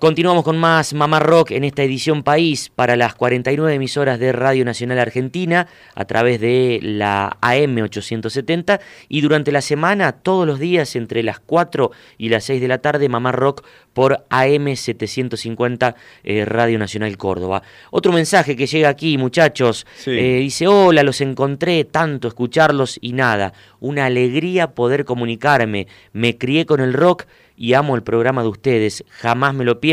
Continuamos 0.00 0.44
con 0.44 0.56
más 0.56 0.94
Mamá 0.94 1.18
Rock 1.20 1.50
en 1.50 1.62
esta 1.62 1.82
edición 1.82 2.22
País 2.22 2.72
para 2.74 2.96
las 2.96 3.14
49 3.14 3.74
emisoras 3.74 4.18
de 4.18 4.32
Radio 4.32 4.64
Nacional 4.64 4.98
Argentina 4.98 5.66
a 5.94 6.06
través 6.06 6.40
de 6.40 6.80
la 6.82 7.36
AM 7.42 7.76
870 7.82 8.80
y 9.10 9.20
durante 9.20 9.52
la 9.52 9.60
semana 9.60 10.12
todos 10.12 10.46
los 10.46 10.58
días 10.58 10.96
entre 10.96 11.22
las 11.22 11.38
4 11.38 11.90
y 12.16 12.30
las 12.30 12.44
6 12.44 12.62
de 12.62 12.68
la 12.68 12.78
tarde 12.78 13.10
Mamá 13.10 13.30
Rock 13.32 13.62
por 13.92 14.24
AM 14.30 14.74
750 14.74 15.94
eh, 16.24 16.46
Radio 16.46 16.78
Nacional 16.78 17.18
Córdoba. 17.18 17.62
Otro 17.90 18.10
mensaje 18.10 18.56
que 18.56 18.66
llega 18.66 18.88
aquí 18.88 19.18
muchachos, 19.18 19.86
Sí. 19.98 20.12
eh, 20.12 20.38
dice 20.38 20.66
hola, 20.66 21.02
los 21.02 21.20
encontré 21.20 21.84
tanto 21.84 22.26
escucharlos 22.26 22.98
y 23.02 23.12
nada, 23.12 23.52
una 23.80 24.06
alegría 24.06 24.68
poder 24.68 25.04
comunicarme, 25.04 25.88
me 26.14 26.38
crié 26.38 26.64
con 26.64 26.80
el 26.80 26.94
rock 26.94 27.26
y 27.54 27.74
amo 27.74 27.94
el 27.94 28.02
programa 28.02 28.40
de 28.40 28.48
ustedes, 28.48 29.04
jamás 29.10 29.52
me 29.52 29.66
lo 29.66 29.80
pierdo. 29.80 29.89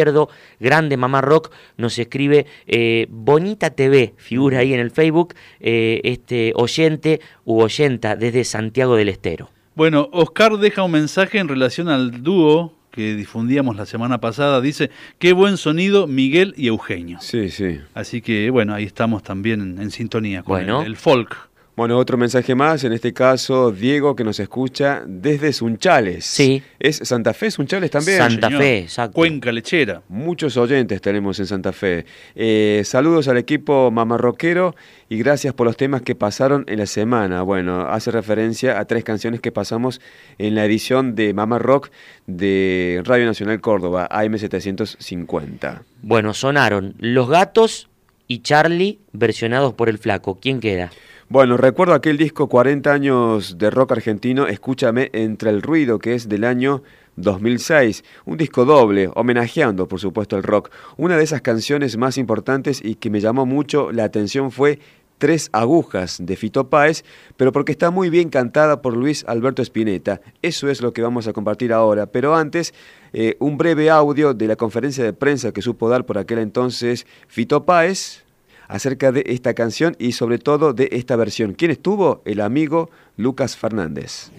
Grande 0.59 0.97
Mamá 0.97 1.21
Rock 1.21 1.51
nos 1.77 1.97
escribe 1.99 2.45
eh, 2.67 3.07
Bonita 3.09 3.69
TV, 3.71 4.13
figura 4.17 4.59
ahí 4.59 4.73
en 4.73 4.79
el 4.79 4.91
Facebook, 4.91 5.33
eh, 5.59 6.01
este 6.03 6.53
oyente 6.55 7.19
u 7.45 7.61
oyenta 7.61 8.15
desde 8.15 8.43
Santiago 8.43 8.95
del 8.95 9.09
Estero. 9.09 9.49
Bueno, 9.75 10.09
Oscar 10.11 10.57
deja 10.57 10.83
un 10.83 10.91
mensaje 10.91 11.37
en 11.39 11.47
relación 11.47 11.87
al 11.89 12.23
dúo 12.23 12.73
que 12.91 13.13
difundíamos 13.13 13.75
la 13.75 13.85
semana 13.85 14.19
pasada. 14.19 14.59
Dice, 14.59 14.89
qué 15.19 15.31
buen 15.33 15.57
sonido 15.57 16.07
Miguel 16.07 16.55
y 16.57 16.65
Eugenio. 16.67 17.19
Sí, 17.21 17.49
sí. 17.51 17.79
Así 17.93 18.21
que 18.21 18.49
bueno, 18.49 18.73
ahí 18.73 18.85
estamos 18.85 19.21
también 19.21 19.61
en, 19.61 19.79
en 19.79 19.91
sintonía 19.91 20.41
con 20.41 20.55
Bueno. 20.55 20.81
el, 20.81 20.87
el 20.87 20.95
folk. 20.95 21.47
Bueno, 21.77 21.99
otro 21.99 22.17
mensaje 22.17 22.55
más, 22.55 22.83
en 22.85 22.91
este 22.91 23.13
caso 23.13 23.71
Diego 23.71 24.15
que 24.15 24.23
nos 24.23 24.39
escucha 24.39 25.03
desde 25.05 25.53
Sunchales. 25.53 26.25
Sí. 26.25 26.63
¿Es 26.79 26.95
Santa 27.03 27.35
Fe 27.35 27.51
Sunchales 27.51 27.91
también? 27.91 28.17
Santa 28.17 28.47
señor. 28.47 28.61
Fe, 28.63 28.79
exacto. 28.79 29.13
Cuenca 29.13 29.51
lechera. 29.51 30.01
Muchos 30.09 30.57
oyentes 30.57 30.99
tenemos 31.01 31.39
en 31.39 31.45
Santa 31.45 31.71
Fe. 31.71 32.07
Eh, 32.33 32.81
saludos 32.83 33.27
al 33.27 33.37
equipo 33.37 33.91
mamarroquero 33.91 34.75
y 35.07 35.19
gracias 35.19 35.53
por 35.53 35.67
los 35.67 35.77
temas 35.77 36.01
que 36.01 36.15
pasaron 36.15 36.65
en 36.67 36.79
la 36.79 36.87
semana. 36.87 37.43
Bueno, 37.43 37.81
hace 37.81 38.09
referencia 38.09 38.79
a 38.79 38.85
tres 38.85 39.03
canciones 39.03 39.39
que 39.39 39.51
pasamos 39.51 40.01
en 40.39 40.55
la 40.55 40.65
edición 40.65 41.13
de 41.13 41.35
Mamá 41.35 41.59
Rock 41.59 41.91
de 42.25 43.03
Radio 43.05 43.27
Nacional 43.27 43.61
Córdoba, 43.61 44.09
AM750. 44.09 45.83
Bueno, 46.01 46.33
sonaron 46.33 46.95
Los 46.97 47.29
Gatos 47.29 47.87
y 48.27 48.39
Charlie 48.39 48.97
versionados 49.13 49.75
por 49.75 49.89
el 49.89 49.99
Flaco. 49.99 50.39
¿Quién 50.41 50.59
queda? 50.59 50.89
Bueno, 51.29 51.57
recuerdo 51.57 51.93
aquel 51.93 52.17
disco 52.17 52.47
40 52.47 52.89
años 52.89 53.57
de 53.57 53.69
rock 53.69 53.91
argentino, 53.91 54.47
Escúchame 54.47 55.09
entre 55.11 55.49
el 55.49 55.61
ruido, 55.61 55.99
que 55.99 56.13
es 56.13 56.29
del 56.29 56.45
año 56.45 56.83
2006. 57.17 58.05
Un 58.23 58.37
disco 58.37 58.63
doble, 58.63 59.09
homenajeando 59.13 59.89
por 59.89 59.99
supuesto 59.99 60.37
el 60.37 60.43
rock. 60.43 60.71
Una 60.95 61.17
de 61.17 61.25
esas 61.25 61.41
canciones 61.41 61.97
más 61.97 62.17
importantes 62.17 62.79
y 62.81 62.95
que 62.95 63.09
me 63.09 63.19
llamó 63.19 63.45
mucho 63.45 63.91
la 63.91 64.05
atención 64.05 64.51
fue 64.51 64.79
Tres 65.17 65.49
agujas 65.51 66.17
de 66.21 66.35
Fito 66.35 66.69
Páez, 66.69 67.03
pero 67.37 67.51
porque 67.51 67.71
está 67.71 67.89
muy 67.89 68.11
bien 68.11 68.29
cantada 68.29 68.83
por 68.83 68.95
Luis 68.95 69.25
Alberto 69.27 69.63
Spinetta. 69.63 70.21
Eso 70.43 70.69
es 70.69 70.79
lo 70.79 70.93
que 70.93 71.01
vamos 71.01 71.27
a 71.27 71.33
compartir 71.33 71.73
ahora. 71.73 72.05
Pero 72.05 72.35
antes, 72.35 72.71
eh, 73.13 73.35
un 73.39 73.57
breve 73.57 73.89
audio 73.89 74.35
de 74.35 74.45
la 74.47 74.55
conferencia 74.55 75.03
de 75.03 75.13
prensa 75.13 75.51
que 75.51 75.63
supo 75.63 75.89
dar 75.89 76.05
por 76.05 76.19
aquel 76.19 76.37
entonces 76.37 77.07
Fito 77.27 77.65
Páez 77.65 78.26
acerca 78.67 79.11
de 79.11 79.23
esta 79.27 79.53
canción 79.53 79.95
y 79.99 80.11
sobre 80.13 80.37
todo 80.39 80.73
de 80.73 80.89
esta 80.91 81.15
versión. 81.15 81.53
¿Quién 81.53 81.71
estuvo? 81.71 82.21
El 82.25 82.41
amigo 82.41 82.89
Lucas 83.15 83.55
Fernández. 83.57 84.31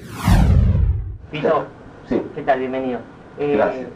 Pito, 1.31 1.67
Sí. 2.09 2.21
¿qué 2.35 2.43
tal? 2.43 2.59
Bienvenido. 2.61 3.01
Eh, 3.39 3.55
Gracias. 3.57 3.89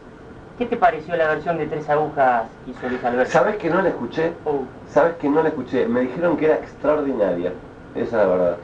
¿Qué 0.57 0.65
te 0.67 0.77
pareció 0.77 1.15
la 1.15 1.27
versión 1.29 1.57
de 1.57 1.65
Tres 1.65 1.89
Agujas 1.89 2.43
hizo 2.67 2.87
Luis 2.87 3.03
Alberto? 3.03 3.31
¿Sabes 3.31 3.55
que 3.55 3.69
no 3.71 3.81
la 3.81 3.89
escuché? 3.89 4.33
Oh, 4.45 4.61
¿Sabes 4.87 5.15
que 5.15 5.27
no 5.27 5.41
la 5.41 5.49
escuché? 5.49 5.87
Me 5.87 6.01
dijeron 6.01 6.37
que 6.37 6.45
era 6.45 6.55
extraordinaria. 6.55 7.53
Esa 7.95 8.03
es 8.05 8.11
la 8.13 8.25
verdad. 8.27 8.57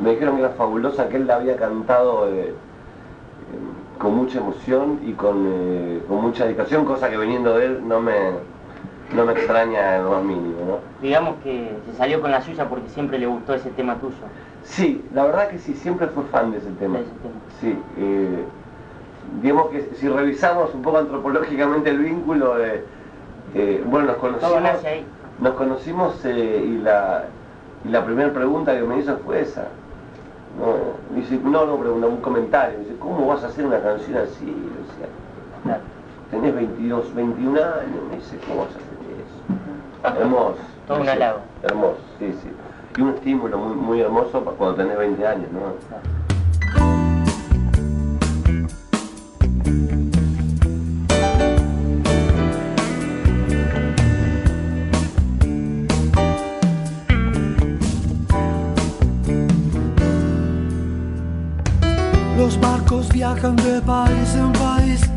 Me 0.00 0.12
dijeron 0.12 0.36
que 0.36 0.40
era 0.42 0.50
fabulosa, 0.54 1.08
que 1.10 1.16
él 1.18 1.26
la 1.26 1.36
había 1.36 1.56
cantado 1.56 2.28
eh, 2.30 2.48
eh, 2.48 2.54
con 3.98 4.14
mucha 4.16 4.38
emoción 4.38 5.00
y 5.06 5.12
con, 5.12 5.44
eh, 5.46 6.02
con 6.08 6.22
mucha 6.22 6.44
dedicación, 6.46 6.86
cosa 6.86 7.10
que 7.10 7.18
viniendo 7.18 7.58
de 7.58 7.66
él 7.66 7.86
no 7.86 8.00
me, 8.00 8.14
no 9.14 9.24
me 9.24 9.32
extraña 9.32 9.98
lo 9.98 10.10
más 10.12 10.24
mínimo, 10.24 10.56
¿no? 10.66 10.78
digamos 11.02 11.36
que 11.42 11.70
se 11.86 11.96
salió 11.96 12.20
con 12.20 12.30
la 12.30 12.40
suya 12.42 12.68
porque 12.68 12.88
siempre 12.88 13.18
le 13.18 13.26
gustó 13.26 13.54
ese 13.54 13.70
tema 13.70 13.96
tuyo. 13.96 14.14
Sí, 14.64 15.04
la 15.12 15.24
verdad 15.24 15.48
que 15.48 15.58
sí, 15.58 15.74
siempre 15.74 16.06
fue 16.08 16.24
fan 16.24 16.52
de 16.52 16.58
ese 16.58 16.70
tema. 16.78 16.98
De 16.98 17.04
ese 17.04 17.12
tema. 17.12 17.34
Sí, 17.60 17.78
eh, 17.98 18.44
digamos 19.40 19.68
que 19.70 19.90
si 19.96 20.08
revisamos 20.08 20.74
un 20.74 20.82
poco 20.82 20.98
antropológicamente 20.98 21.90
el 21.90 21.98
vínculo, 21.98 22.62
eh, 22.62 22.84
eh, 23.54 23.82
bueno, 23.86 24.08
nos 24.08 24.16
conocimos, 24.16 24.84
ahí. 24.84 25.04
nos 25.40 25.54
conocimos 25.54 26.24
eh, 26.24 26.64
y 26.64 26.78
la, 26.78 27.24
y 27.84 27.88
la 27.88 28.04
primera 28.04 28.32
pregunta 28.32 28.74
que 28.74 28.82
me 28.82 28.98
hizo 28.98 29.16
fue 29.18 29.40
esa. 29.40 29.68
No, 30.58 31.16
dice, 31.16 31.38
no, 31.42 31.64
no, 31.64 31.76
pregunta, 31.78 32.06
un 32.06 32.20
comentario. 32.20 32.78
Me 32.78 32.84
dice, 32.84 32.96
¿cómo 32.98 33.26
vas 33.26 33.42
a 33.42 33.46
hacer 33.46 33.64
una 33.64 33.80
canción 33.80 34.18
así? 34.18 34.54
Claro. 35.62 35.80
tenés 36.30 36.54
22, 36.54 37.14
21 37.14 37.58
años. 37.58 38.02
Me 38.10 38.16
dice, 38.16 38.36
¿cómo 38.46 38.60
vas 38.60 38.68
a 38.68 38.78
hacer? 38.78 38.91
Hermoso. 40.04 40.56
Todo 40.86 41.00
un 41.00 41.08
halago. 41.08 41.38
Hermoso, 41.62 41.98
sí, 42.18 42.34
sí. 42.42 42.50
Y 42.96 43.00
un 43.00 43.10
estímulo 43.14 43.56
muy, 43.56 43.76
muy 43.76 44.00
hermoso 44.00 44.42
para 44.42 44.56
cuando 44.56 44.76
tenés 44.76 44.98
20 44.98 45.26
años, 45.26 45.48
¿no? 45.52 45.60
Los 62.36 62.60
barcos 62.60 63.08
viajan 63.12 63.54
de 63.56 63.80
país 63.82 64.34
en 64.34 64.52
país, 64.52 65.10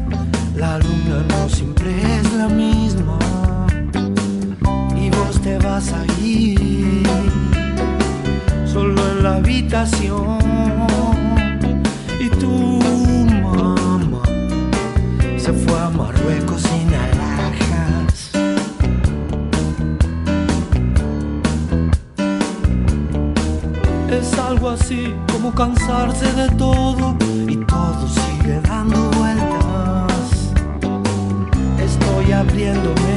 la 0.55 0.77
luna 0.77 1.25
no 1.27 1.49
siempre 1.49 1.91
es 1.91 2.33
la 2.33 2.47
misma. 2.47 3.34
Te 5.43 5.59
vas 5.59 5.93
a 5.93 6.03
ir 6.23 7.03
solo 8.65 8.99
en 9.11 9.23
la 9.23 9.35
habitación. 9.35 10.39
Y 12.19 12.29
tu 12.29 12.79
mamá 13.43 14.23
se 15.37 15.53
fue 15.53 15.79
a 15.79 15.89
Marruecos 15.89 16.63
sin 16.63 16.93
alhajas. 17.05 18.31
Es 24.09 24.39
algo 24.39 24.69
así 24.69 25.13
como 25.31 25.53
cansarse 25.53 26.31
de 26.33 26.49
todo 26.55 27.15
y 27.47 27.57
todo 27.57 28.07
sigue 28.07 28.59
dando 28.61 29.11
vueltas. 29.11 30.53
Estoy 31.79 32.31
abriéndome 32.31 33.14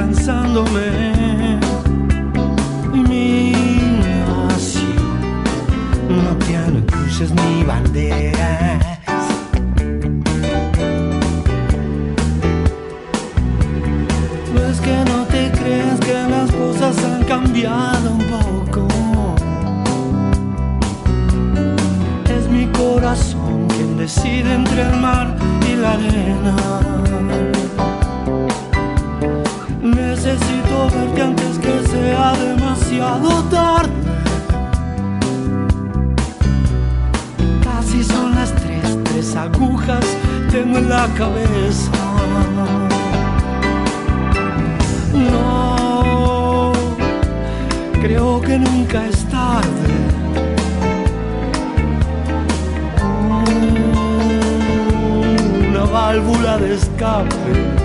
cansándome. 0.00 1.60
Mi 3.08 3.52
nación 4.02 5.10
no 6.08 6.32
tiene 6.46 6.78
cruces 6.86 7.30
ni 7.32 7.62
banderas. 7.64 8.98
No 14.54 14.60
es 14.70 14.80
que 14.80 14.96
no 15.10 15.18
te 15.32 15.42
creas 15.58 16.00
que 16.00 16.14
las 16.34 16.50
cosas 16.52 16.96
han 17.04 17.22
cambiado 17.24 18.06
un 18.18 18.24
poco. 18.36 18.88
Es 22.36 22.48
mi 22.48 22.66
corazón 22.68 23.68
quien 23.68 23.98
decide 23.98 24.54
entre 24.54 24.80
el 24.80 24.96
mar 24.96 25.36
y 25.70 25.76
la 25.76 25.92
arena. 25.92 27.39
Necesito 30.10 30.90
verte 30.92 31.22
antes 31.22 31.58
que 31.58 31.86
sea 31.86 32.32
demasiado 32.32 33.44
tarde. 33.44 33.92
Casi 37.62 38.02
son 38.02 38.34
las 38.34 38.52
tres, 38.56 38.98
tres 39.04 39.36
agujas 39.36 40.04
tengo 40.50 40.78
en 40.78 40.88
la 40.88 41.06
cabeza. 41.16 41.92
No, 45.14 46.72
creo 48.02 48.40
que 48.40 48.58
nunca 48.58 49.06
es 49.06 49.24
tarde. 49.26 49.90
Una 55.70 55.84
válvula 55.84 56.58
de 56.58 56.74
escape. 56.74 57.79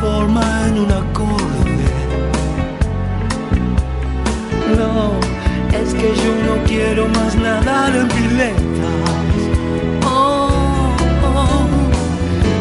Transforma 0.00 0.66
en 0.66 0.78
un 0.78 0.92
acorde. 0.92 1.84
No, 4.76 5.12
es 5.76 5.94
que 5.94 6.14
yo 6.22 6.32
no 6.46 6.64
quiero 6.66 7.08
más 7.08 7.34
nadar 7.36 7.94
en 7.94 8.08
piletas. 8.08 9.36
Oh, 10.06 10.48
oh, 11.34 11.66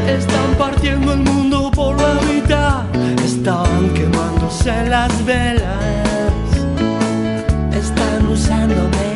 están 0.08 0.56
partiendo 0.58 1.14
el 1.14 1.20
mundo 1.20 1.72
por 1.72 1.96
la 2.02 2.16
mitad. 2.30 2.84
Están 3.24 3.90
quemándose 3.94 4.90
las 4.90 5.26
velas. 5.26 6.44
Están 7.74 8.28
usándome. 8.28 9.08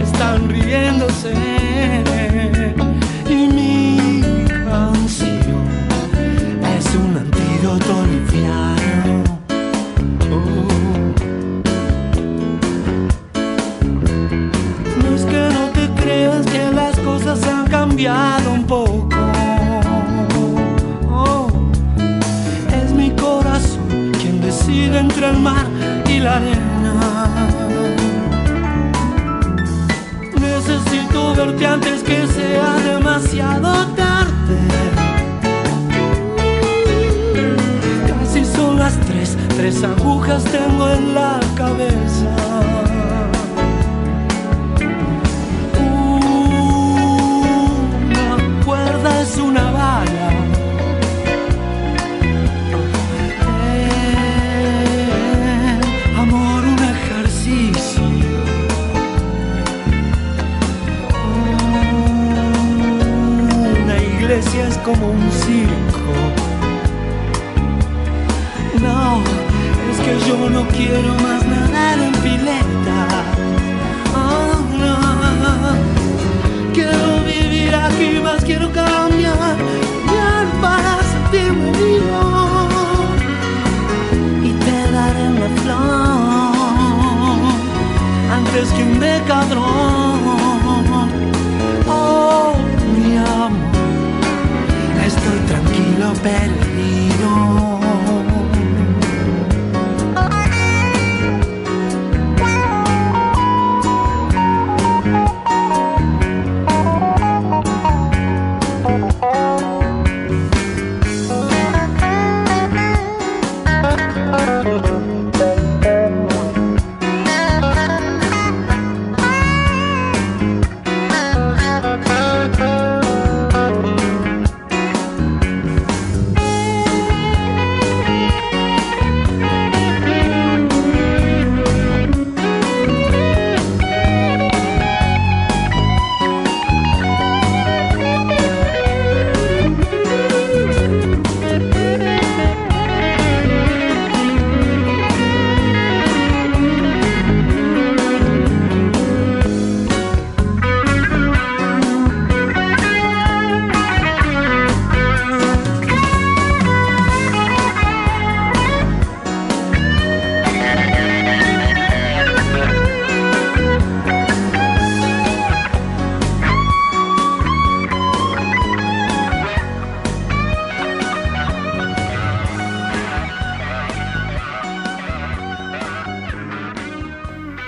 Están 0.00 0.48
riéndose. 0.48 2.11
Verte 31.44 31.66
antes 31.66 32.04
que 32.04 32.24
sea 32.28 32.76
demasiado 32.92 33.72
tarde. 33.96 34.58
Casi 38.06 38.44
son 38.44 38.78
las 38.78 38.96
tres, 39.00 39.36
tres 39.56 39.82
agujas 39.82 40.44
tengo 40.44 40.88
en 40.88 41.14
la 41.14 41.40
cabeza. 41.56 42.01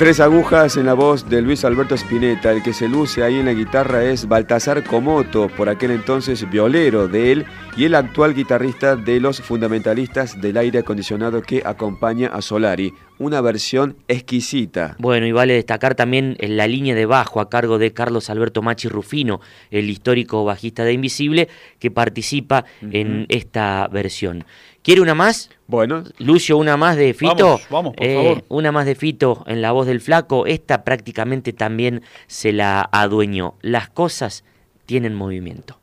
Tres 0.05 0.21
agujas 0.21 0.77
en 0.77 0.85
la 0.85 0.93
voz 0.93 1.31
de 1.31 1.41
Luis 1.41 1.65
Alberto 1.65 1.95
Spinetta. 1.95 2.53
El 2.53 2.63
que 2.63 2.75
se 2.75 2.91
luce 2.91 3.23
ahí 3.23 3.37
en 3.37 3.47
la 3.47 3.55
guitarra 3.55 4.05
es 4.05 4.29
Baltasar 4.29 4.85
Comoto, 4.85 5.49
por 5.49 5.71
aquel 5.71 5.93
entonces 5.93 6.47
violero 6.51 7.09
de 7.09 7.33
él 7.33 7.47
y 7.75 7.87
el 7.87 7.95
actual 7.95 8.35
guitarrista 8.35 8.97
de 8.97 9.19
los 9.19 9.41
fundamentalistas 9.41 10.39
del 10.43 10.59
aire 10.59 10.81
acondicionado 10.81 11.41
que 11.41 11.63
acompaña 11.65 12.29
a 12.29 12.43
Solari. 12.43 12.93
Una 13.19 13.41
versión 13.41 13.97
exquisita. 14.07 14.95
Bueno, 14.99 15.25
y 15.25 15.33
vale 15.33 15.55
destacar 15.55 15.95
también 15.95 16.37
la 16.39 16.67
línea 16.67 16.95
de 16.95 17.07
bajo 17.07 17.41
a 17.41 17.49
cargo 17.49 17.79
de 17.79 17.95
Carlos 17.95 18.29
Alberto 18.29 18.61
Machi 18.61 18.89
Rufino, 18.89 19.41
el 19.71 19.89
histórico 19.89 20.45
bajista 20.45 20.85
de 20.85 20.93
Invisible, 20.93 21.49
que 21.79 21.91
participa 21.91 22.67
en 22.83 23.25
esta 23.31 23.89
versión. 23.91 24.45
¿Quiere 24.85 25.01
una 25.01 25.15
más? 25.15 25.49
Bueno. 25.67 26.05
Lucio, 26.19 26.59
una 26.59 26.77
más 26.77 26.97
de 26.97 27.15
Fito. 27.15 27.47
Vamos, 27.47 27.67
vamos 27.71 27.95
por 27.95 28.07
eh, 28.07 28.15
favor. 28.15 28.45
Una 28.51 28.71
más 28.71 28.85
de 28.85 28.95
Fito 28.95 29.43
en 29.47 29.63
la 29.63 29.73
voz 29.73 29.87
del 29.87 30.03
flaco. 30.03 30.45
Esta 30.45 30.85
prácticamente 30.85 31.55
también 31.55 32.03
se 32.27 32.53
la 32.53 32.87
adueñó. 32.93 33.55
Las 33.63 33.89
cosas 33.89 34.45
tienen 34.85 35.15
movimiento. 35.15 35.81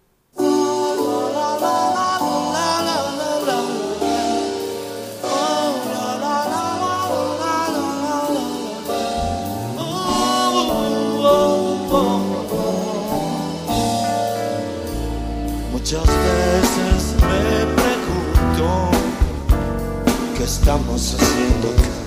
estamos 20.52 21.16
haciendo. 21.16 22.01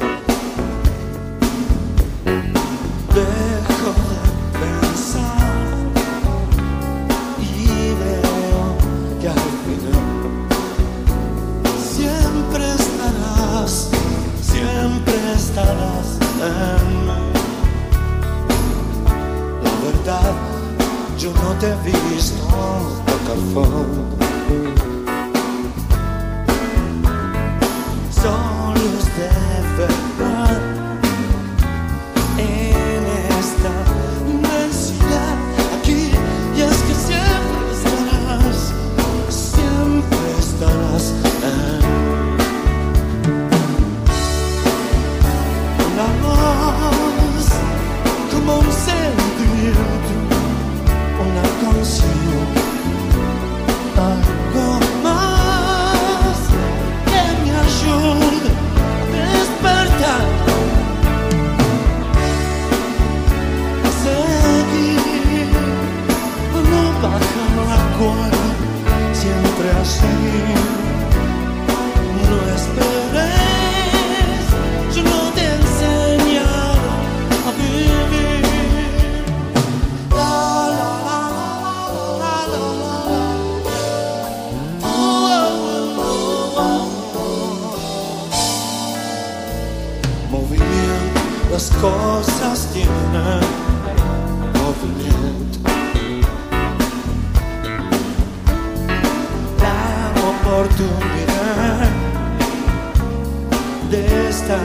está 104.29 104.59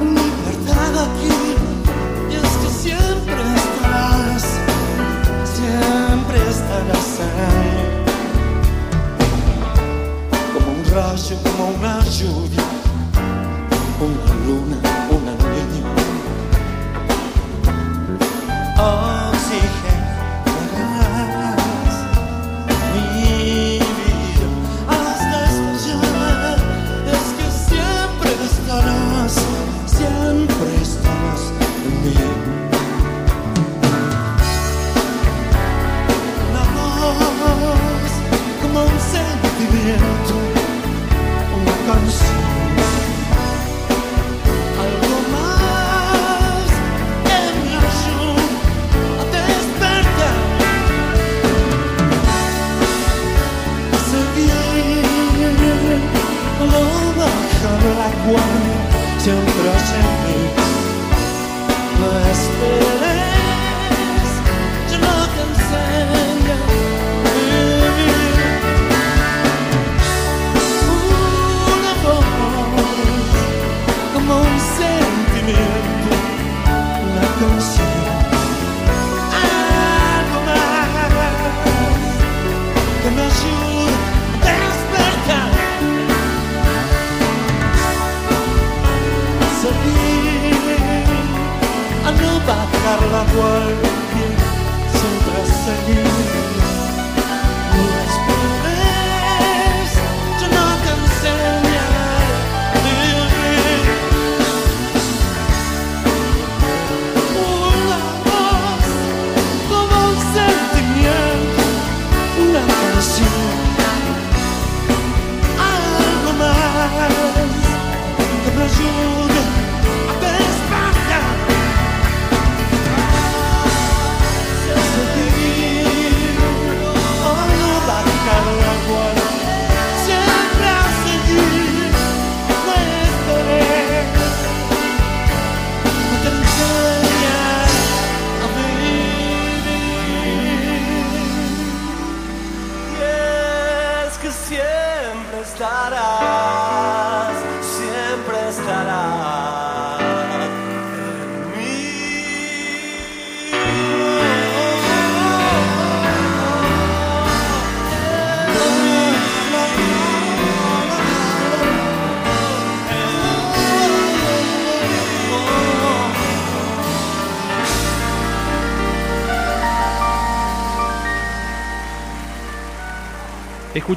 mi 0.00 0.28
verdad 0.44 1.04
aquí. 1.06 1.34
Y 2.30 2.34
es 2.34 2.52
que 2.60 2.68
siempre 2.68 3.42
estás, 3.64 4.42
siempre 5.56 6.36
estarás 6.50 7.20
ahí. 7.28 7.74
Como 10.52 10.68
un 10.78 10.84
rayo, 10.94 11.36
como 11.42 11.62
una 11.78 12.04
lluvia. 12.04 12.71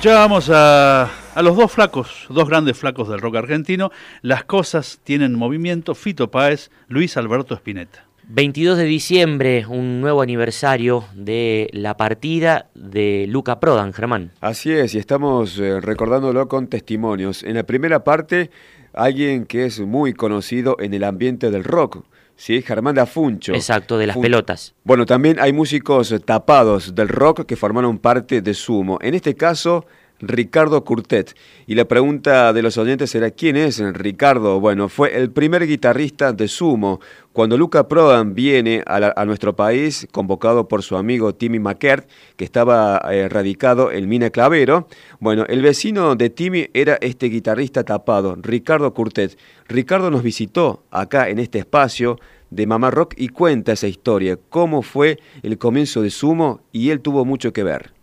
Escuchábamos 0.05 0.51
a, 0.51 1.09
a, 1.33 1.41
los 1.41 1.57
dos 1.57 1.71
flacos, 1.71 2.27
dos 2.29 2.47
grandes 2.47 2.77
flacos 2.77 3.09
del 3.09 3.19
rock 3.19 3.37
argentino. 3.37 3.89
Las 4.21 4.43
cosas 4.43 4.99
tienen 5.03 5.33
movimiento. 5.33 5.95
Fito 5.95 6.29
Páez, 6.29 6.69
Luis 6.87 7.17
Alberto 7.17 7.55
Spinetta. 7.55 8.05
22 8.27 8.77
de 8.77 8.83
diciembre, 8.83 9.65
un 9.67 10.01
nuevo 10.01 10.21
aniversario 10.21 11.05
de 11.15 11.71
la 11.73 11.97
partida 11.97 12.67
de 12.75 13.25
Luca 13.27 13.59
Prodan, 13.59 13.93
Germán. 13.93 14.29
Así 14.41 14.71
es, 14.71 14.93
y 14.93 14.99
estamos 14.99 15.57
eh, 15.57 15.81
recordándolo 15.81 16.47
con 16.47 16.67
testimonios. 16.67 17.41
En 17.41 17.55
la 17.55 17.63
primera 17.63 18.03
parte, 18.03 18.51
alguien 18.93 19.47
que 19.47 19.65
es 19.65 19.79
muy 19.79 20.13
conocido 20.13 20.77
en 20.79 20.93
el 20.93 21.03
ambiente 21.03 21.49
del 21.49 21.63
rock. 21.63 22.05
Sí, 22.35 22.61
Germán 22.61 22.95
Dafuncho. 22.95 23.53
Exacto, 23.53 23.97
de 23.97 24.07
las 24.07 24.17
pelotas. 24.17 24.75
Bueno, 24.83 25.05
también 25.05 25.39
hay 25.39 25.53
músicos 25.53 26.13
tapados 26.25 26.93
del 26.93 27.07
rock 27.07 27.45
que 27.45 27.55
formaron 27.55 27.97
parte 27.97 28.41
de 28.41 28.53
Sumo. 28.53 28.99
En 29.01 29.13
este 29.13 29.35
caso, 29.35 29.85
Ricardo 30.27 30.83
Curtet. 30.83 31.35
Y 31.67 31.75
la 31.75 31.85
pregunta 31.85 32.53
de 32.53 32.61
los 32.61 32.77
oyentes 32.77 33.09
será, 33.11 33.31
¿quién 33.31 33.55
es 33.55 33.79
Ricardo? 33.93 34.59
Bueno, 34.59 34.89
fue 34.89 35.15
el 35.17 35.31
primer 35.31 35.65
guitarrista 35.67 36.33
de 36.33 36.47
Sumo. 36.47 36.99
Cuando 37.33 37.57
Luca 37.57 37.87
Prodan 37.87 38.33
viene 38.33 38.83
a, 38.85 39.25
nuestro 39.25 39.55
país, 39.55 40.07
convocado 40.11 40.67
por 40.67 40.83
su 40.83 40.95
amigo 40.95 41.35
Timmy 41.35 41.59
McKert, 41.59 42.09
que 42.37 42.45
estaba 42.45 43.01
eh, 43.11 43.27
radicado 43.27 43.91
en 43.91 44.07
Mina 44.07 44.29
Clavero, 44.29 44.87
bueno, 45.19 45.45
el 45.49 45.61
vecino 45.61 46.15
de 46.15 46.29
Timmy 46.29 46.69
era 46.73 46.97
este 47.01 47.27
guitarrista 47.27 47.83
tapado, 47.83 48.37
Ricardo 48.41 48.93
Curtet. 48.93 49.37
Ricardo 49.67 50.11
nos 50.11 50.23
visitó 50.23 50.83
acá 50.91 51.29
en 51.29 51.39
este 51.39 51.59
espacio 51.59 52.17
de 52.49 52.67
Mamá 52.67 52.91
Rock 52.91 53.15
y 53.17 53.29
cuenta 53.29 53.73
esa 53.73 53.87
historia, 53.87 54.37
cómo 54.49 54.81
fue 54.81 55.19
el 55.43 55.57
comienzo 55.57 56.01
de 56.01 56.09
Sumo 56.09 56.61
y 56.71 56.91
él 56.91 57.01
tuvo 57.01 57.25
mucho 57.25 57.51
que 57.51 57.63
ver. 57.63 57.95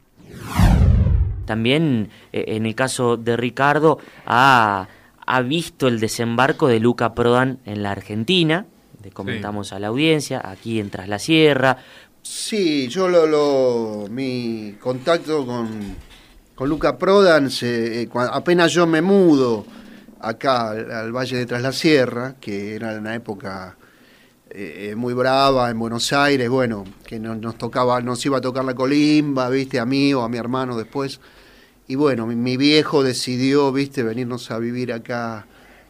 También 1.53 2.09
eh, 2.33 2.45
en 2.57 2.65
el 2.65 2.75
caso 2.75 3.19
de 3.19 3.37
Ricardo 3.37 3.99
ha, 4.25 4.89
visto 5.45 5.87
el 5.87 6.01
desembarco 6.01 6.67
de 6.67 6.81
Luca 6.81 7.13
Prodan 7.13 7.59
en 7.67 7.83
la 7.83 7.91
Argentina, 7.91 8.65
le 9.05 9.11
comentamos 9.11 9.75
a 9.75 9.79
la 9.79 9.89
audiencia, 9.89 10.41
aquí 10.43 10.81
en 10.81 10.89
Tras 10.89 11.09
la 11.09 11.19
Sierra. 11.19 11.77
Sí, 12.23 12.89
yo 12.89 13.07
lo, 13.07 13.27
lo 13.27 14.07
mi 14.09 14.77
contacto 14.81 15.45
con, 15.45 15.95
con 16.55 16.71
Luca 16.71 16.97
Prodan, 16.97 17.51
se, 17.51 18.05
eh, 18.05 18.09
apenas 18.15 18.73
yo 18.73 18.87
me 18.87 19.03
mudo 19.03 19.67
acá 20.21 20.71
al, 20.71 21.13
Valle 21.13 21.37
de 21.37 21.45
Tras 21.45 21.61
la 21.61 21.73
Sierra, 21.73 22.37
que 22.41 22.75
era 22.75 22.97
una 22.97 23.15
época 23.15 23.77
eh, 24.49 24.95
muy 24.97 25.13
brava 25.13 25.71
en 25.71 25.79
Buenos 25.79 26.15
Aires, 26.15 26.49
bueno, 26.49 26.85
que 27.07 27.19
nos, 27.19 27.37
nos, 27.39 27.59
tocaba, 27.59 28.01
nos 28.01 28.25
iba 28.25 28.39
a 28.39 28.41
tocar 28.41 28.65
la 28.65 28.75
colimba, 28.75 29.49
viste, 29.51 29.79
a 29.79 29.85
mí 29.85 30.15
o 30.15 30.23
a 30.23 30.31
mi 30.31 30.39
hermano 30.39 30.79
después. 30.79 31.21
Y 31.93 31.95
bueno, 31.95 32.27
mi, 32.27 32.57
viejo 32.57 33.03
decidió, 33.03 33.71
viste, 33.71 34.03
venirnos 34.03 34.51
a 34.51 34.59
vivir 34.59 34.95
acá 34.95 35.47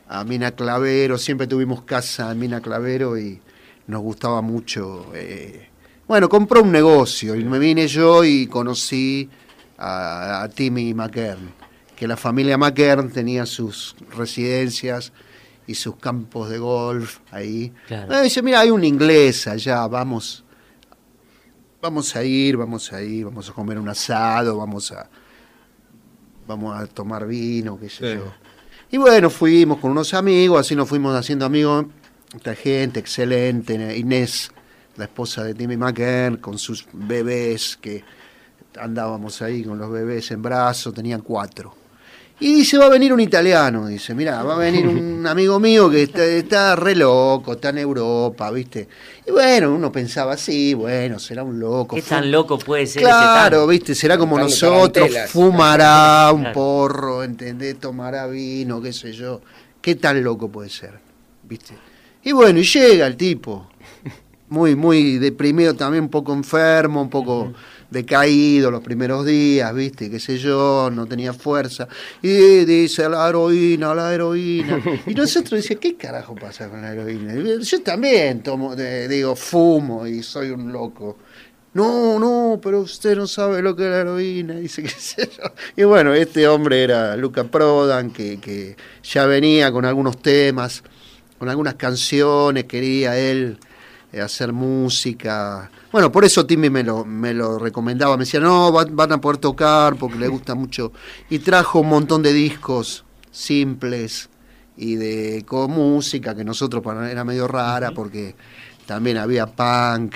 a 0.09 0.25
Mina 0.25 0.51
Clavero. 0.51 1.17
Siempre 1.17 1.47
tuvimos 1.47 1.83
casa 1.83 2.33
en 2.33 2.41
Mina 2.41 2.61
Clavero 2.61 3.17
y 3.17 3.41
nos 3.87 4.03
gustaba 4.03 4.43
mucho. 4.43 5.13
Eh, 5.15 5.69
bueno, 6.09 6.29
compró 6.29 6.61
un 6.61 6.73
negocio 6.73 7.37
y 7.37 7.45
me 7.45 7.61
vine 7.61 7.87
yo 7.87 8.25
y 8.25 8.49
conocí 8.49 9.31
a, 9.79 10.49
Timmy 10.53 10.93
McKern, 10.93 11.53
que 11.95 12.09
la 12.09 12.17
familia 12.17 12.59
McKern 12.59 13.13
tenía 13.13 13.47
sus 13.47 13.95
residencias 14.17 15.13
y 15.69 15.77
sus 15.77 15.95
campos 15.99 16.51
de 16.51 16.59
golf 16.59 17.21
ahí. 17.31 17.73
Dice, 18.25 18.43
mira, 18.43 18.59
hay 18.59 18.73
un 18.73 18.83
inglés 18.83 19.47
allá, 19.47 19.87
vamos, 19.87 20.43
vamos 21.81 22.17
a 22.17 22.25
ir, 22.25 22.57
vamos 22.57 22.93
a 22.93 23.01
ir, 23.01 23.27
vamos 23.27 23.49
a 23.49 23.53
comer 23.53 23.79
un 23.79 23.89
asado, 23.89 24.57
vamos 24.57 24.91
a 24.91 25.09
vamos 26.53 26.81
a 26.81 26.87
tomar 26.87 27.27
vino, 27.27 27.79
qué 27.79 27.89
sé 27.89 28.15
yo. 28.17 28.33
Y 28.91 28.99
bueno, 28.99 29.31
fuimos 29.31 29.79
con 29.79 29.91
unos 29.91 30.13
amigos, 30.15 30.61
así 30.61 30.77
nos 30.77 30.89
fuimos 30.89 31.15
haciendo 31.15 31.47
amigos, 31.47 31.87
esta 32.35 32.55
gente 32.55 33.01
excelente, 33.01 33.75
Inés, 33.97 34.51
la 34.97 35.05
esposa 35.05 35.45
de 35.45 35.55
Timmy 35.55 35.77
McKern, 35.77 36.37
con 36.37 36.59
sus 36.59 36.87
bebés, 36.93 37.79
que 37.81 38.05
andábamos 38.79 39.41
ahí 39.43 39.65
con 39.65 39.79
los 39.79 39.91
bebés 39.91 40.31
en 40.31 40.43
brazos, 40.43 40.93
tenían 40.95 41.23
cuatro. 41.23 41.82
Y 42.43 42.55
dice, 42.55 42.77
va 42.77 42.87
a 42.87 42.89
venir 42.89 43.13
un 43.13 43.21
italiano, 43.21 43.87
dice, 43.87 44.17
mira, 44.17 44.43
va 44.43 44.57
a 44.57 44.59
venir 44.59 44.85
un 44.85 45.25
amigo 45.29 45.61
mío 45.61 45.89
que 45.89 46.03
está, 46.03 46.75
re 46.75 46.97
loco, 46.97 47.53
está 47.53 47.69
en 47.69 47.79
Europa, 47.79 48.51
¿viste? 48.51 48.89
Y 49.25 49.31
bueno, 49.31 49.73
uno 49.73 49.93
pensaba, 49.93 50.37
sí, 50.37 50.75
bueno, 50.75 51.21
será 51.21 51.45
un 51.45 51.61
loco. 51.61 51.95
¿Qué 51.95 52.03
tan 52.03 52.33
loco 52.33 52.59
puede 52.59 52.89
ser 52.89 53.05
claro, 53.05 53.63
ese 53.63 53.71
¿viste? 53.71 53.95
Será 53.95 54.19
como 54.19 54.37
nosotros, 54.41 55.09
fumará 55.29 56.33
un 56.33 56.53
porro, 56.53 57.23
¿entendés? 57.23 57.79
Tomará 57.79 58.27
vino, 58.27 58.83
qué 58.83 58.93
sé 58.93 59.13
yo. 59.13 59.41
¿Qué 59.81 59.95
tan 59.95 60.21
loco 60.25 60.49
puede 60.49 60.69
ser? 60.69 60.99
¿Viste? 61.45 61.75
Y 62.25 62.33
bueno, 62.33 62.59
y 62.59 62.65
llega 62.65 63.07
el 63.07 63.17
tipo, 63.17 63.69
muy, 64.49 64.75
muy 64.75 65.19
deprimido 65.19 65.75
también, 65.75 66.03
un 66.03 66.11
poco 66.11 66.33
enfermo, 66.33 67.03
un 67.03 67.11
poco 67.11 67.53
decaído 67.93 68.71
los 68.71 68.83
primeros 68.83 69.25
días, 69.27 69.73
¿viste? 69.75 70.11
Qué 70.11 70.19
sé 70.19 70.39
yo, 70.39 70.91
no 70.93 71.07
tenía 71.07 71.33
fuerza. 71.33 71.87
Y 72.23 72.65
dice 72.65 73.09
la 73.09 73.29
heroína, 73.29 73.95
la 73.95 74.13
heroína. 74.13 74.83
Y 75.07 75.15
nosotros 75.15 75.63
decíamos, 75.63 75.83
¿qué 75.83 75.97
carajo 75.97 76.35
pasa 76.35 76.69
con 76.69 76.83
la 76.83 76.93
heroína? 76.93 77.35
Yo 77.61 77.83
también 77.83 78.43
tomo, 78.43 78.75
digo, 78.75 79.37
fumo 79.37 80.07
y 80.07 80.23
soy 80.23 80.51
un 80.51 80.73
loco. 80.73 81.19
No, 81.75 82.19
no, 82.19 82.61
pero 82.63 82.81
usted 82.81 83.17
no 83.17 83.27
sabe 83.27 83.63
lo 83.63 83.75
que 83.75 83.85
es 83.85 83.91
la 83.91 84.01
heroína, 84.01 84.55
dice 84.57 84.83
qué 84.83 84.89
sé 84.91 85.31
yo. 85.37 85.45
Y 85.77 85.85
bueno, 85.85 86.13
este 86.13 86.47
hombre 86.49 86.83
era 86.83 87.17
Luca 87.17 87.45
Prodan, 87.45 88.11
que, 88.11 88.39
que 88.41 88.77
ya 89.03 89.27
venía 89.27 89.73
con 89.73 89.85
algunos 89.85 90.21
temas, 90.21 90.83
con 91.39 91.49
algunas 91.49 91.75
canciones, 91.75 92.65
quería 92.65 93.19
él 93.19 93.59
eh, 94.13 94.21
hacer 94.21 94.53
música. 94.53 95.71
Bueno, 95.93 96.11
por 96.11 96.25
eso 96.25 96.47
Timmy 96.47 96.71
me 96.71 96.83
lo, 96.83 97.05
me 97.05 97.35
lo 97.35 97.59
recomendaba, 97.59 98.17
me 98.17 98.25
decía, 98.25 98.41
no, 98.41 98.73
van, 98.73 99.13
a 99.13 99.21
poder 99.21 99.37
tocar 99.37 99.97
porque 99.97 100.19
le 100.19 100.27
gusta 100.27 100.55
mucho. 100.55 100.91
Y 101.29 101.41
trajo 101.41 101.81
un 101.81 101.89
montón 101.91 102.23
de 102.23 102.33
discos 102.33 103.05
simples 103.31 104.31
y 104.75 104.95
de 104.95 105.45
con 105.47 105.71
música 105.71 106.35
que 106.35 106.45
nosotros 106.45 106.83
para 106.83 107.11
era 107.11 107.25
medio 107.25 107.47
rara 107.47 107.91
porque 107.91 108.35
también 108.87 109.19
había 109.19 109.47
punk, 109.47 110.15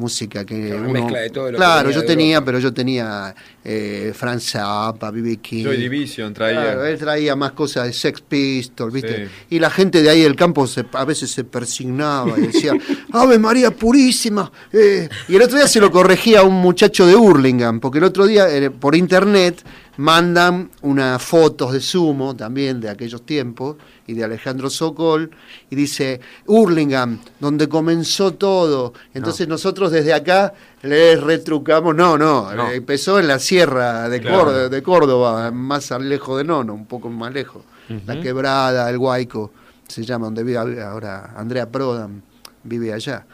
música 0.00 0.44
que 0.44 0.74
una 0.74 0.88
mezcla 0.88 1.20
de 1.20 1.30
todo 1.30 1.52
lo 1.52 1.58
claro 1.58 1.90
yo 1.90 2.04
tenía 2.04 2.44
pero 2.44 2.58
yo 2.58 2.72
tenía 2.72 3.34
eh, 3.62 4.12
Franz 4.14 4.52
Zappa 4.52 5.10
B.B. 5.10 5.36
King 5.36 5.64
Joy 5.64 5.76
Division 5.76 6.32
traía 6.32 6.62
claro, 6.62 6.86
él 6.86 6.98
traía 6.98 7.36
más 7.36 7.52
cosas 7.52 7.86
de 7.86 7.92
Sex 7.92 8.20
Pistols 8.22 8.92
viste 8.92 9.28
y 9.50 9.58
la 9.58 9.70
gente 9.70 10.02
de 10.02 10.10
ahí 10.10 10.22
del 10.22 10.36
campo 10.36 10.66
se, 10.66 10.84
a 10.92 11.04
veces 11.04 11.30
se 11.30 11.44
persignaba 11.44 12.38
y 12.38 12.46
decía 12.48 12.72
Ave 13.12 13.38
María 13.38 13.70
purísima 13.70 14.50
eh". 14.72 15.08
y 15.28 15.36
el 15.36 15.42
otro 15.42 15.58
día 15.58 15.68
se 15.68 15.80
lo 15.80 15.90
corregía 15.90 16.40
a 16.40 16.42
un 16.42 16.54
muchacho 16.54 17.06
de 17.06 17.14
Hurlingham 17.14 17.80
porque 17.80 17.98
el 17.98 18.04
otro 18.04 18.26
día 18.26 18.48
eh, 18.48 18.70
por 18.70 18.96
internet 18.96 19.62
mandan 20.00 20.70
unas 20.80 21.22
fotos 21.22 21.74
de 21.74 21.80
Sumo 21.80 22.34
también 22.34 22.80
de 22.80 22.88
aquellos 22.88 23.26
tiempos 23.26 23.76
y 24.06 24.14
de 24.14 24.24
Alejandro 24.24 24.70
Sokol 24.70 25.30
y 25.68 25.76
dice 25.76 26.22
Hurlingham, 26.46 27.18
donde 27.38 27.68
comenzó 27.68 28.32
todo. 28.32 28.94
Entonces 29.12 29.46
nosotros 29.46 29.92
desde 29.92 30.14
acá 30.14 30.54
le 30.80 31.16
retrucamos, 31.16 31.94
no, 31.94 32.16
no, 32.16 32.50
empezó 32.70 33.18
en 33.20 33.28
la 33.28 33.38
sierra 33.38 34.08
de, 34.08 34.22
Córdoba, 34.22 34.68
de 34.70 34.82
Córdoba, 34.82 35.50
más 35.50 35.90
lejos 36.00 36.38
de 36.38 36.44
Nono, 36.44 36.72
un 36.72 36.86
poco 36.86 37.10
más 37.10 37.34
lejos. 37.34 37.62
La 38.06 38.18
Quebrada, 38.20 38.88
el 38.88 38.96
Guayco, 38.96 39.52
se 39.86 40.02
llama 40.02 40.26
donde 40.26 40.44
vive 40.44 40.80
ahora 40.80 41.34
Andrea 41.36 41.68
Prodan, 41.68 42.22
vive 42.62 42.94
allá. 42.94 43.26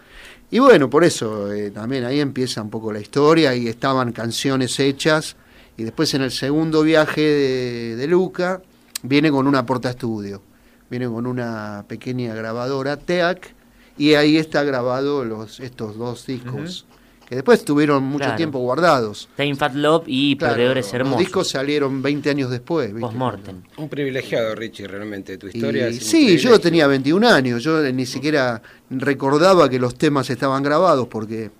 Y 0.50 0.58
bueno, 0.58 0.90
por 0.90 1.04
eso 1.04 1.52
eh, 1.52 1.70
también 1.70 2.04
ahí 2.04 2.18
empieza 2.18 2.60
un 2.60 2.70
poco 2.70 2.92
la 2.92 2.98
historia 2.98 3.54
y 3.54 3.68
estaban 3.68 4.10
canciones 4.10 4.80
hechas 4.80 5.36
y 5.76 5.84
después 5.84 6.12
en 6.14 6.22
el 6.22 6.30
segundo 6.30 6.82
viaje 6.82 7.20
de, 7.20 8.06
Luca 8.06 8.62
viene 9.02 9.30
con 9.30 9.46
una 9.46 9.66
porta 9.66 9.90
estudio, 9.90 10.42
viene 10.90 11.06
con 11.06 11.26
una 11.26 11.84
pequeña 11.86 12.34
grabadora 12.34 12.96
TEAC 12.96 13.54
y 13.98 14.14
ahí 14.14 14.36
está 14.36 14.62
grabado 14.62 15.24
los, 15.24 15.60
estos 15.60 15.96
dos 15.96 16.26
discos. 16.26 16.86
Que 17.28 17.34
después 17.34 17.58
estuvieron 17.58 18.04
mucho 18.04 18.36
tiempo 18.36 18.60
guardados. 18.60 19.28
Time 19.36 19.56
Fat 19.56 19.74
Love 19.74 20.04
y 20.06 20.36
Perdedores 20.36 20.94
Hermosos. 20.94 21.18
Los 21.18 21.26
discos 21.26 21.48
salieron 21.48 22.00
20 22.00 22.30
años 22.30 22.50
después. 22.52 22.92
Post-mortem. 22.92 23.62
Un 23.78 23.88
privilegiado, 23.88 24.54
Richie, 24.54 24.86
realmente. 24.86 25.36
Tu 25.36 25.48
historia 25.48 25.92
Sí, 25.92 26.38
yo 26.38 26.60
tenía 26.60 26.86
21 26.86 27.28
años. 27.28 27.64
Yo 27.64 27.82
ni 27.92 28.06
siquiera 28.06 28.62
recordaba 28.90 29.68
que 29.68 29.80
los 29.80 29.96
temas 29.96 30.30
estaban 30.30 30.62
grabados 30.62 31.08
porque 31.08 31.50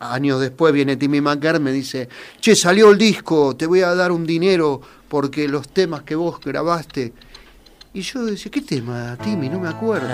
años 0.00 0.40
después 0.40 0.72
viene 0.72 0.96
Timmy 0.96 1.20
McGarr, 1.20 1.60
me 1.60 1.72
dice, 1.72 2.08
che, 2.40 2.54
salió 2.54 2.90
el 2.90 2.98
disco, 2.98 3.56
te 3.56 3.66
voy 3.66 3.82
a 3.82 3.94
dar 3.94 4.12
un 4.12 4.26
dinero 4.26 4.80
porque 5.08 5.48
los 5.48 5.68
temas 5.68 6.02
que 6.02 6.14
vos 6.14 6.40
grabaste. 6.40 7.12
Y 7.94 8.02
yo 8.02 8.26
decía, 8.26 8.52
¿qué 8.52 8.60
tema, 8.60 9.16
Timmy? 9.24 9.48
No 9.48 9.58
me 9.58 9.70
acuerdo. 9.70 10.06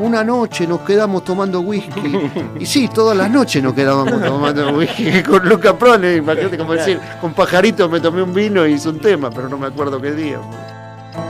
Una 0.00 0.24
noche 0.24 0.66
nos 0.66 0.80
quedamos 0.80 1.24
tomando 1.24 1.60
whisky. 1.60 2.18
y 2.58 2.66
sí, 2.66 2.88
todas 2.92 3.16
las 3.16 3.30
noches 3.30 3.62
nos 3.62 3.74
quedábamos 3.74 4.20
tomando 4.20 4.76
whisky 4.76 5.22
con 5.28 5.48
Luca 5.48 5.78
Prone. 5.78 6.16
Imagínate 6.16 6.58
como 6.58 6.72
decir, 6.72 6.98
con 7.20 7.34
pajaritos 7.34 7.88
me 7.88 8.00
tomé 8.00 8.22
un 8.22 8.34
vino 8.34 8.66
y 8.66 8.72
hice 8.72 8.88
un 8.88 8.98
tema, 8.98 9.30
pero 9.30 9.48
no 9.48 9.56
me 9.56 9.68
acuerdo 9.68 10.00
qué 10.00 10.12
día. 10.12 10.40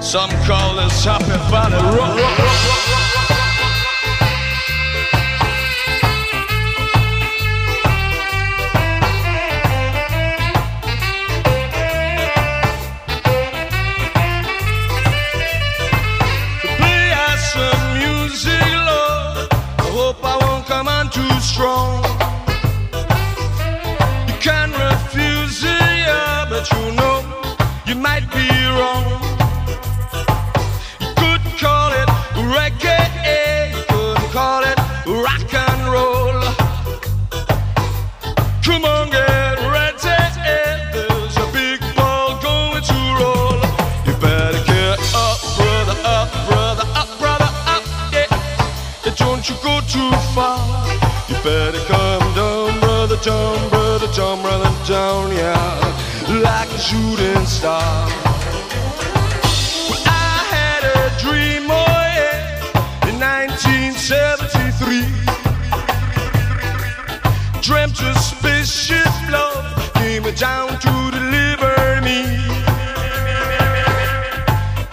Some 0.00 0.32
call 0.46 0.76
this 0.76 1.06
happy 1.06 1.26
valley 1.50 1.78
rock. 1.94 2.77
On 21.60 22.02
strong. 22.02 22.04
You 24.28 24.34
can 24.40 24.70
refuse 24.72 25.64
it, 25.64 25.80
yeah, 26.06 26.46
but 26.48 26.70
you 26.72 26.92
know 26.92 27.16
you 27.86 27.94
might 27.94 28.26
be 28.32 28.48
wrong. 28.78 29.06
You 31.00 31.08
could 31.16 31.42
call 31.58 31.90
it 31.92 32.08
reggae, 32.54 33.74
you 33.74 33.82
could 33.88 34.30
call 34.32 34.62
it 34.62 34.78
rock 35.06 35.52
and 35.54 35.82
roll. 35.92 36.38
Come 38.62 38.84
on, 38.84 39.10
get 39.10 39.58
ready, 39.74 39.98
there's 40.92 41.36
a 41.36 41.46
big 41.52 41.80
ball 41.96 42.38
going 42.40 42.82
to 42.82 42.98
roll. 43.20 43.58
You 44.06 44.14
better 44.20 44.62
get 44.64 44.98
up, 45.14 45.40
brother, 45.56 45.98
up, 46.04 46.30
brother, 46.48 46.86
up, 46.94 47.18
brother, 47.18 47.50
up, 47.74 47.84
yeah. 48.12 48.26
Yeah, 49.04 49.14
Don't 49.16 49.48
you 49.48 49.56
go 49.62 49.80
too 49.88 50.10
far. 50.34 50.67
Down, 54.88 55.30
yeah. 55.32 55.78
Like 56.42 56.70
a 56.70 56.78
shooting 56.78 57.44
star. 57.44 58.08
I 60.06 60.44
had 60.54 60.82
a 60.96 61.10
dream, 61.20 61.70
oh 61.70 61.84
yeah, 62.16 63.08
in 63.08 63.20
1973. 63.20 65.04
Dreamt 67.60 68.00
a 68.00 68.14
spaceship 68.18 69.12
love 69.30 69.92
came 69.92 70.26
down 70.34 70.68
to 70.80 71.10
deliver 71.12 72.00
me. 72.00 72.20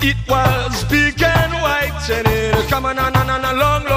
It 0.10 0.18
was 0.28 0.84
big 0.90 1.24
and 1.24 1.54
white 1.64 2.10
and 2.10 2.28
it 2.28 2.68
coming 2.70 3.00
on, 3.00 3.16
on 3.16 3.46
a 3.46 3.54
long, 3.54 3.86
long 3.86 3.95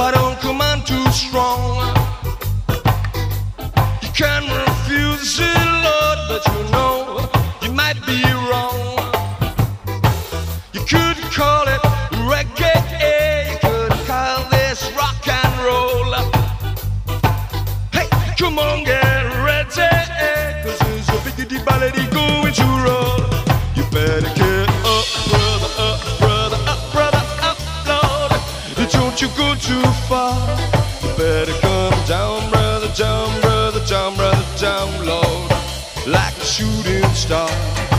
I 0.00 0.12
don't 0.12 0.38
come 0.40 0.62
on 0.62 0.82
too 0.84 1.04
strong. 1.12 1.76
You 4.02 4.08
can 4.14 4.42
refuse 4.64 5.38
it, 5.38 5.66
Lord, 5.84 6.18
but 6.26 6.42
you 6.50 6.62
know 6.72 7.28
you 7.60 7.70
might 7.72 8.00
be 8.06 8.22
wrong. 8.48 8.96
You 10.72 10.80
could 10.80 11.18
call 11.30 11.68
it 11.68 11.82
reggae, 12.32 13.52
you 13.52 13.58
could 13.58 13.92
call 14.06 14.48
this 14.48 14.90
rock 14.96 15.28
and 15.28 15.54
roll. 15.68 16.14
Hey, 17.92 18.08
come 18.38 18.58
on, 18.58 18.84
get 18.84 19.22
ready, 19.44 19.68
cause 20.64 20.78
there's 20.78 21.08
a 21.10 21.18
biggity 21.24 21.58
ballady 21.62 22.10
going 22.10 22.39
too 29.70 29.92
far. 30.08 30.34
You 31.02 31.10
better 31.16 31.56
come 31.60 31.94
down, 32.06 32.50
brother, 32.50 32.90
down, 32.94 33.40
brother, 33.40 33.82
down, 33.86 34.16
brother, 34.16 34.46
down, 34.58 34.90
Lord. 35.06 35.50
Like 36.06 36.36
a 36.36 36.44
shooting 36.44 37.14
star. 37.14 37.89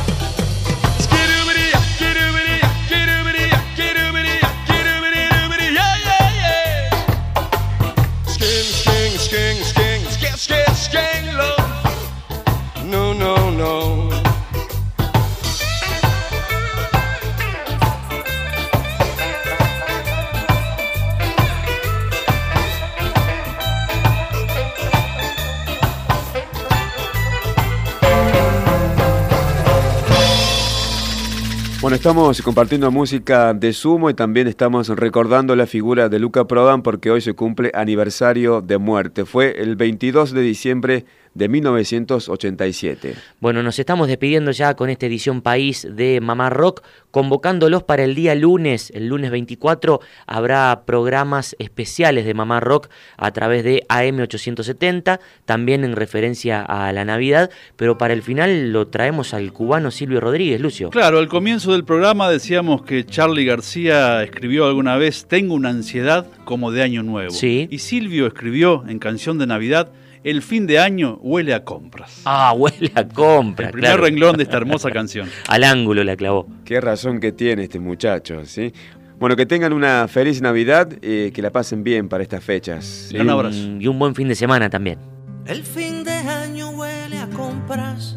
Estamos 32.02 32.42
compartiendo 32.42 32.90
música 32.90 33.54
de 33.54 33.74
Sumo 33.74 34.10
y 34.10 34.16
también 34.16 34.48
estamos 34.48 34.88
recordando 34.88 35.56
la 35.56 35.68
figura 35.68 36.10
de 36.10 36.18
Luca 36.18 36.48
Prodan 36.48 36.82
porque 36.82 37.12
hoy 37.12 37.22
se 37.22 37.34
cumple 37.34 37.70
aniversario 37.76 38.62
de 38.62 38.80
muerte. 38.80 39.24
Fue 39.24 39.62
el 39.62 39.76
22 39.76 40.32
de 40.32 40.42
diciembre 40.42 41.06
de 41.34 41.48
1987. 41.48 43.16
Bueno, 43.40 43.64
nos 43.64 43.80
estamos 43.80 44.08
despidiendo 44.08 44.52
ya 44.52 44.76
con 44.76 44.90
esta 44.90 45.06
edición 45.06 45.42
País 45.42 45.88
de 45.90 46.20
Mamá 46.22 46.50
Rock, 46.50 46.84
convocándolos 47.10 47.84
para 47.84 48.04
el 48.04 48.16
día 48.16 48.36
lunes, 48.36 48.92
el 48.94 49.08
lunes 49.08 49.32
24, 49.32 50.02
habrá 50.28 50.84
programas 50.86 51.56
especiales 51.60 52.26
de 52.26 52.34
Mamá 52.34 52.60
Rock 52.60 52.90
a 53.18 53.32
través 53.32 53.64
de 53.64 53.84
AM870, 53.88 55.20
también 55.46 55.84
en 55.84 55.96
referencia 55.96 56.62
a 56.62 56.92
la 56.92 57.06
Navidad, 57.06 57.50
pero 57.78 57.98
para 57.98 58.14
el 58.14 58.24
final 58.24 58.72
lo 58.72 58.88
traemos 58.88 59.34
al 59.34 59.54
cubano 59.54 59.92
Silvio 59.92 60.20
Rodríguez, 60.20 60.60
Lucio. 60.60 60.90
Claro, 60.90 61.20
al 61.20 61.30
comienzo 61.30 61.72
del 61.72 61.86
programa 61.86 62.30
decíamos 62.30 62.84
que 62.84 63.06
Charlie 63.06 63.46
García 63.46 64.24
escribió 64.24 64.66
alguna 64.66 64.98
vez 64.98 65.26
Tengo 65.28 65.54
una 65.54 65.70
ansiedad 65.70 66.28
como 66.44 66.72
de 66.72 66.82
año 66.82 67.04
nuevo. 67.04 67.32
Sí. 67.32 67.68
Y 67.72 67.80
Silvio 67.80 68.28
escribió 68.28 68.84
en 68.88 69.00
Canción 69.00 69.38
de 69.38 69.48
Navidad 69.48 69.92
El 70.24 70.44
fin 70.44 70.68
de 70.68 70.78
año 70.78 71.18
huele 71.22 71.54
a 71.54 71.64
compras. 71.64 72.22
Ah, 72.26 72.54
huele 72.54 72.92
a 72.94 73.08
compras. 73.08 73.68
El 73.70 73.72
primer 73.74 73.90
claro. 73.92 74.04
renglón 74.04 74.38
de 74.38 74.44
esta 74.44 74.58
hermosa 74.58 74.92
canción. 74.94 75.28
Al 75.48 75.64
ángulo 75.64 76.04
la 76.04 76.16
clavó. 76.16 76.48
Qué 76.64 76.80
razón 76.80 77.20
que 77.20 77.32
tiene 77.32 77.64
este 77.64 77.80
muchacho, 77.80 78.46
¿sí? 78.46 78.72
Bueno, 79.20 79.36
que 79.36 79.46
tengan 79.46 79.74
una 79.74 80.08
feliz 80.08 80.42
Navidad 80.42 80.90
y 81.02 81.32
que 81.32 81.42
la 81.42 81.52
pasen 81.52 81.84
bien 81.84 82.08
para 82.10 82.24
estas 82.24 82.44
fechas. 82.44 83.08
¿sí? 83.10 83.18
Un 83.18 83.30
abrazo. 83.30 83.58
Y 83.80 83.88
un 83.88 83.98
buen 83.98 84.14
fin 84.16 84.28
de 84.28 84.36
semana 84.36 84.70
también. 84.70 85.00
El 85.48 85.64
fin 85.64 86.04
de 86.04 86.12
año 86.12 86.70
huele 86.70 87.18
a 87.18 87.28
compras, 87.28 88.16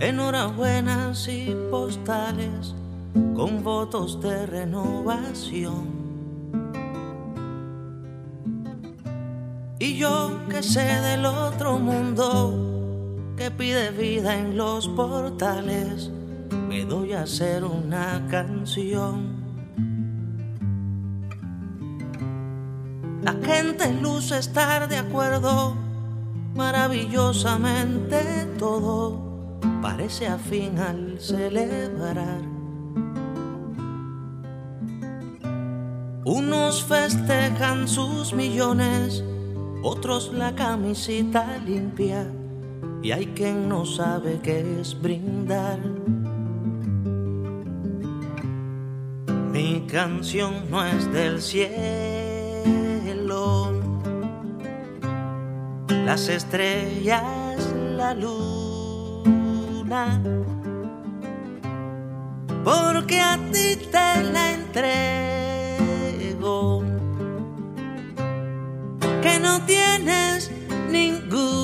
enhorabuenas 0.00 1.28
y 1.28 1.54
postales 1.70 2.74
con 3.34 3.62
votos 3.62 4.20
de 4.20 4.46
renovación. 4.46 6.07
Y 9.80 9.96
yo 9.96 10.40
que 10.48 10.62
sé 10.62 10.80
del 10.80 11.24
otro 11.24 11.78
mundo 11.78 13.34
que 13.36 13.50
pide 13.50 13.90
vida 13.92 14.36
en 14.36 14.56
los 14.56 14.88
portales, 14.88 16.10
me 16.68 16.84
doy 16.84 17.12
a 17.12 17.22
hacer 17.22 17.62
una 17.64 18.26
canción. 18.28 19.38
La 23.22 23.34
gente 23.44 23.92
luce 23.92 24.38
estar 24.38 24.88
de 24.88 24.96
acuerdo, 24.96 25.76
maravillosamente 26.54 28.46
todo 28.58 29.60
parece 29.80 30.26
afín 30.26 30.78
al 30.78 31.20
celebrar. 31.20 32.40
Unos 36.24 36.82
festejan 36.84 37.86
sus 37.88 38.34
millones, 38.34 39.24
otros 39.82 40.32
la 40.32 40.54
camisita 40.54 41.58
limpia, 41.64 42.26
y 43.02 43.12
hay 43.12 43.26
quien 43.26 43.68
no 43.68 43.84
sabe 43.84 44.40
qué 44.42 44.80
es 44.80 45.00
brindar. 45.00 45.78
Mi 49.52 49.86
canción 49.86 50.70
no 50.70 50.84
es 50.84 51.12
del 51.12 51.40
cielo, 51.42 51.72
las 56.04 56.28
estrellas, 56.28 57.74
la 57.96 58.14
luna, 58.14 59.32
porque 62.64 63.20
a 63.20 63.38
ti 63.52 63.76
te 63.90 64.22
la 64.32 64.52
entrego, 66.20 66.84
que 69.28 69.38
no 69.40 69.60
tienes 69.62 70.50
ninguna. 70.90 71.58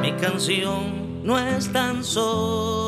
Mi 0.00 0.12
canción 0.12 1.24
no 1.24 1.38
es 1.38 1.70
tan 1.72 2.02
solo 2.02 2.78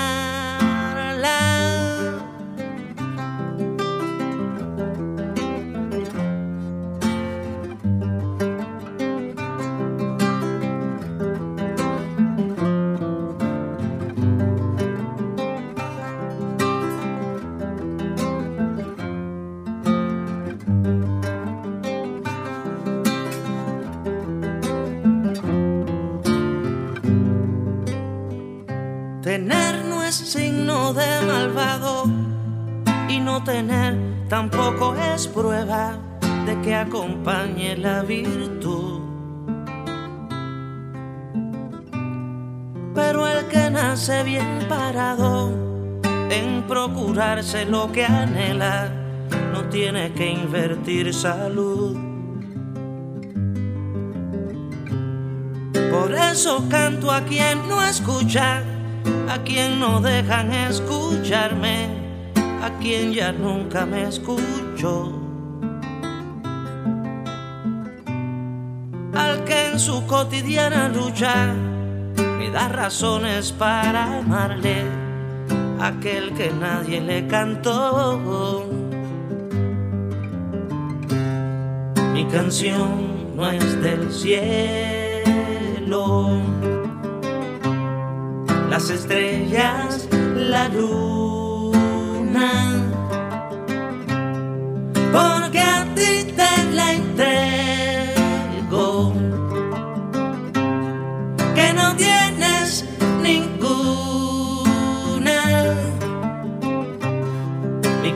Que 36.62 36.76
acompañe 36.76 37.76
la 37.78 38.01
virtud. 38.03 39.01
Pero 42.93 43.28
el 43.28 43.45
que 43.47 43.70
nace 43.70 44.24
bien 44.24 44.66
parado 44.68 45.49
en 46.30 46.64
procurarse 46.68 47.66
lo 47.66 47.91
que 47.91 48.05
anhela 48.05 48.91
no 49.51 49.64
tiene 49.66 50.14
que 50.14 50.32
invertir 50.32 51.14
salud. 51.14 51.97
Por 55.91 56.14
eso 56.14 56.68
canto 56.70 57.12
a 57.12 57.22
quien 57.22 57.68
no 57.68 57.84
escucha 57.84 58.64
a 59.32 59.38
quien 59.43 59.80
no 59.80 60.01
dejan 60.01 60.51
escucharme, 60.51 61.88
a 62.62 62.70
quien 62.80 63.14
ya 63.14 63.32
nunca 63.32 63.86
me 63.86 64.03
escucho. 64.03 65.20
Su 69.82 70.05
cotidiana 70.05 70.88
lucha 70.89 71.55
me 72.38 72.51
da 72.51 72.67
razones 72.67 73.51
para 73.51 74.19
amarle, 74.19 74.86
aquel 75.79 76.36
que 76.36 76.51
nadie 76.51 77.01
le 77.01 77.25
cantó. 77.25 78.69
Mi 82.13 82.25
canción 82.25 83.36
no 83.36 83.49
es 83.49 83.82
del 83.82 84.13
cielo 84.13 84.43
las 88.69 88.91
estrellas, 88.91 90.07
la 90.11 90.69
luna. 90.69 92.80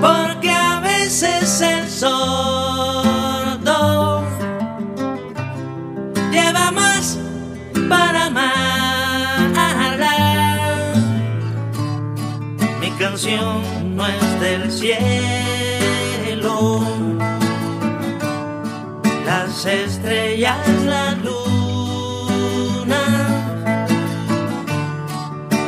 porque 0.00 0.50
a 0.50 0.80
veces 0.80 1.60
el 1.60 1.86
sordo 1.90 3.04
lleva 6.32 6.70
más 6.70 7.18
para 7.90 8.26
amarla. 8.26 8.52
Mi 12.80 12.90
canción 12.92 13.96
no 13.96 14.06
es 14.06 14.40
del 14.40 14.72
cielo, 14.72 15.63
las 19.64 19.74
estrellas, 19.74 20.56
la 20.84 21.12
luna. 21.14 23.02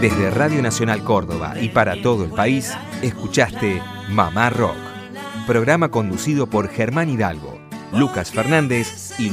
Desde 0.00 0.30
Radio 0.30 0.62
Nacional 0.62 1.02
Córdoba 1.02 1.54
y 1.60 1.68
para 1.70 2.00
todo 2.02 2.24
el 2.24 2.30
país, 2.30 2.72
escuchaste 3.02 3.82
Mamá 4.10 4.50
Rock, 4.50 4.76
programa 5.44 5.90
conducido 5.90 6.46
por 6.46 6.68
Germán 6.68 7.10
Hidalgo, 7.10 7.58
Lucas 7.92 8.30
Fernández 8.30 9.14
y 9.18 9.30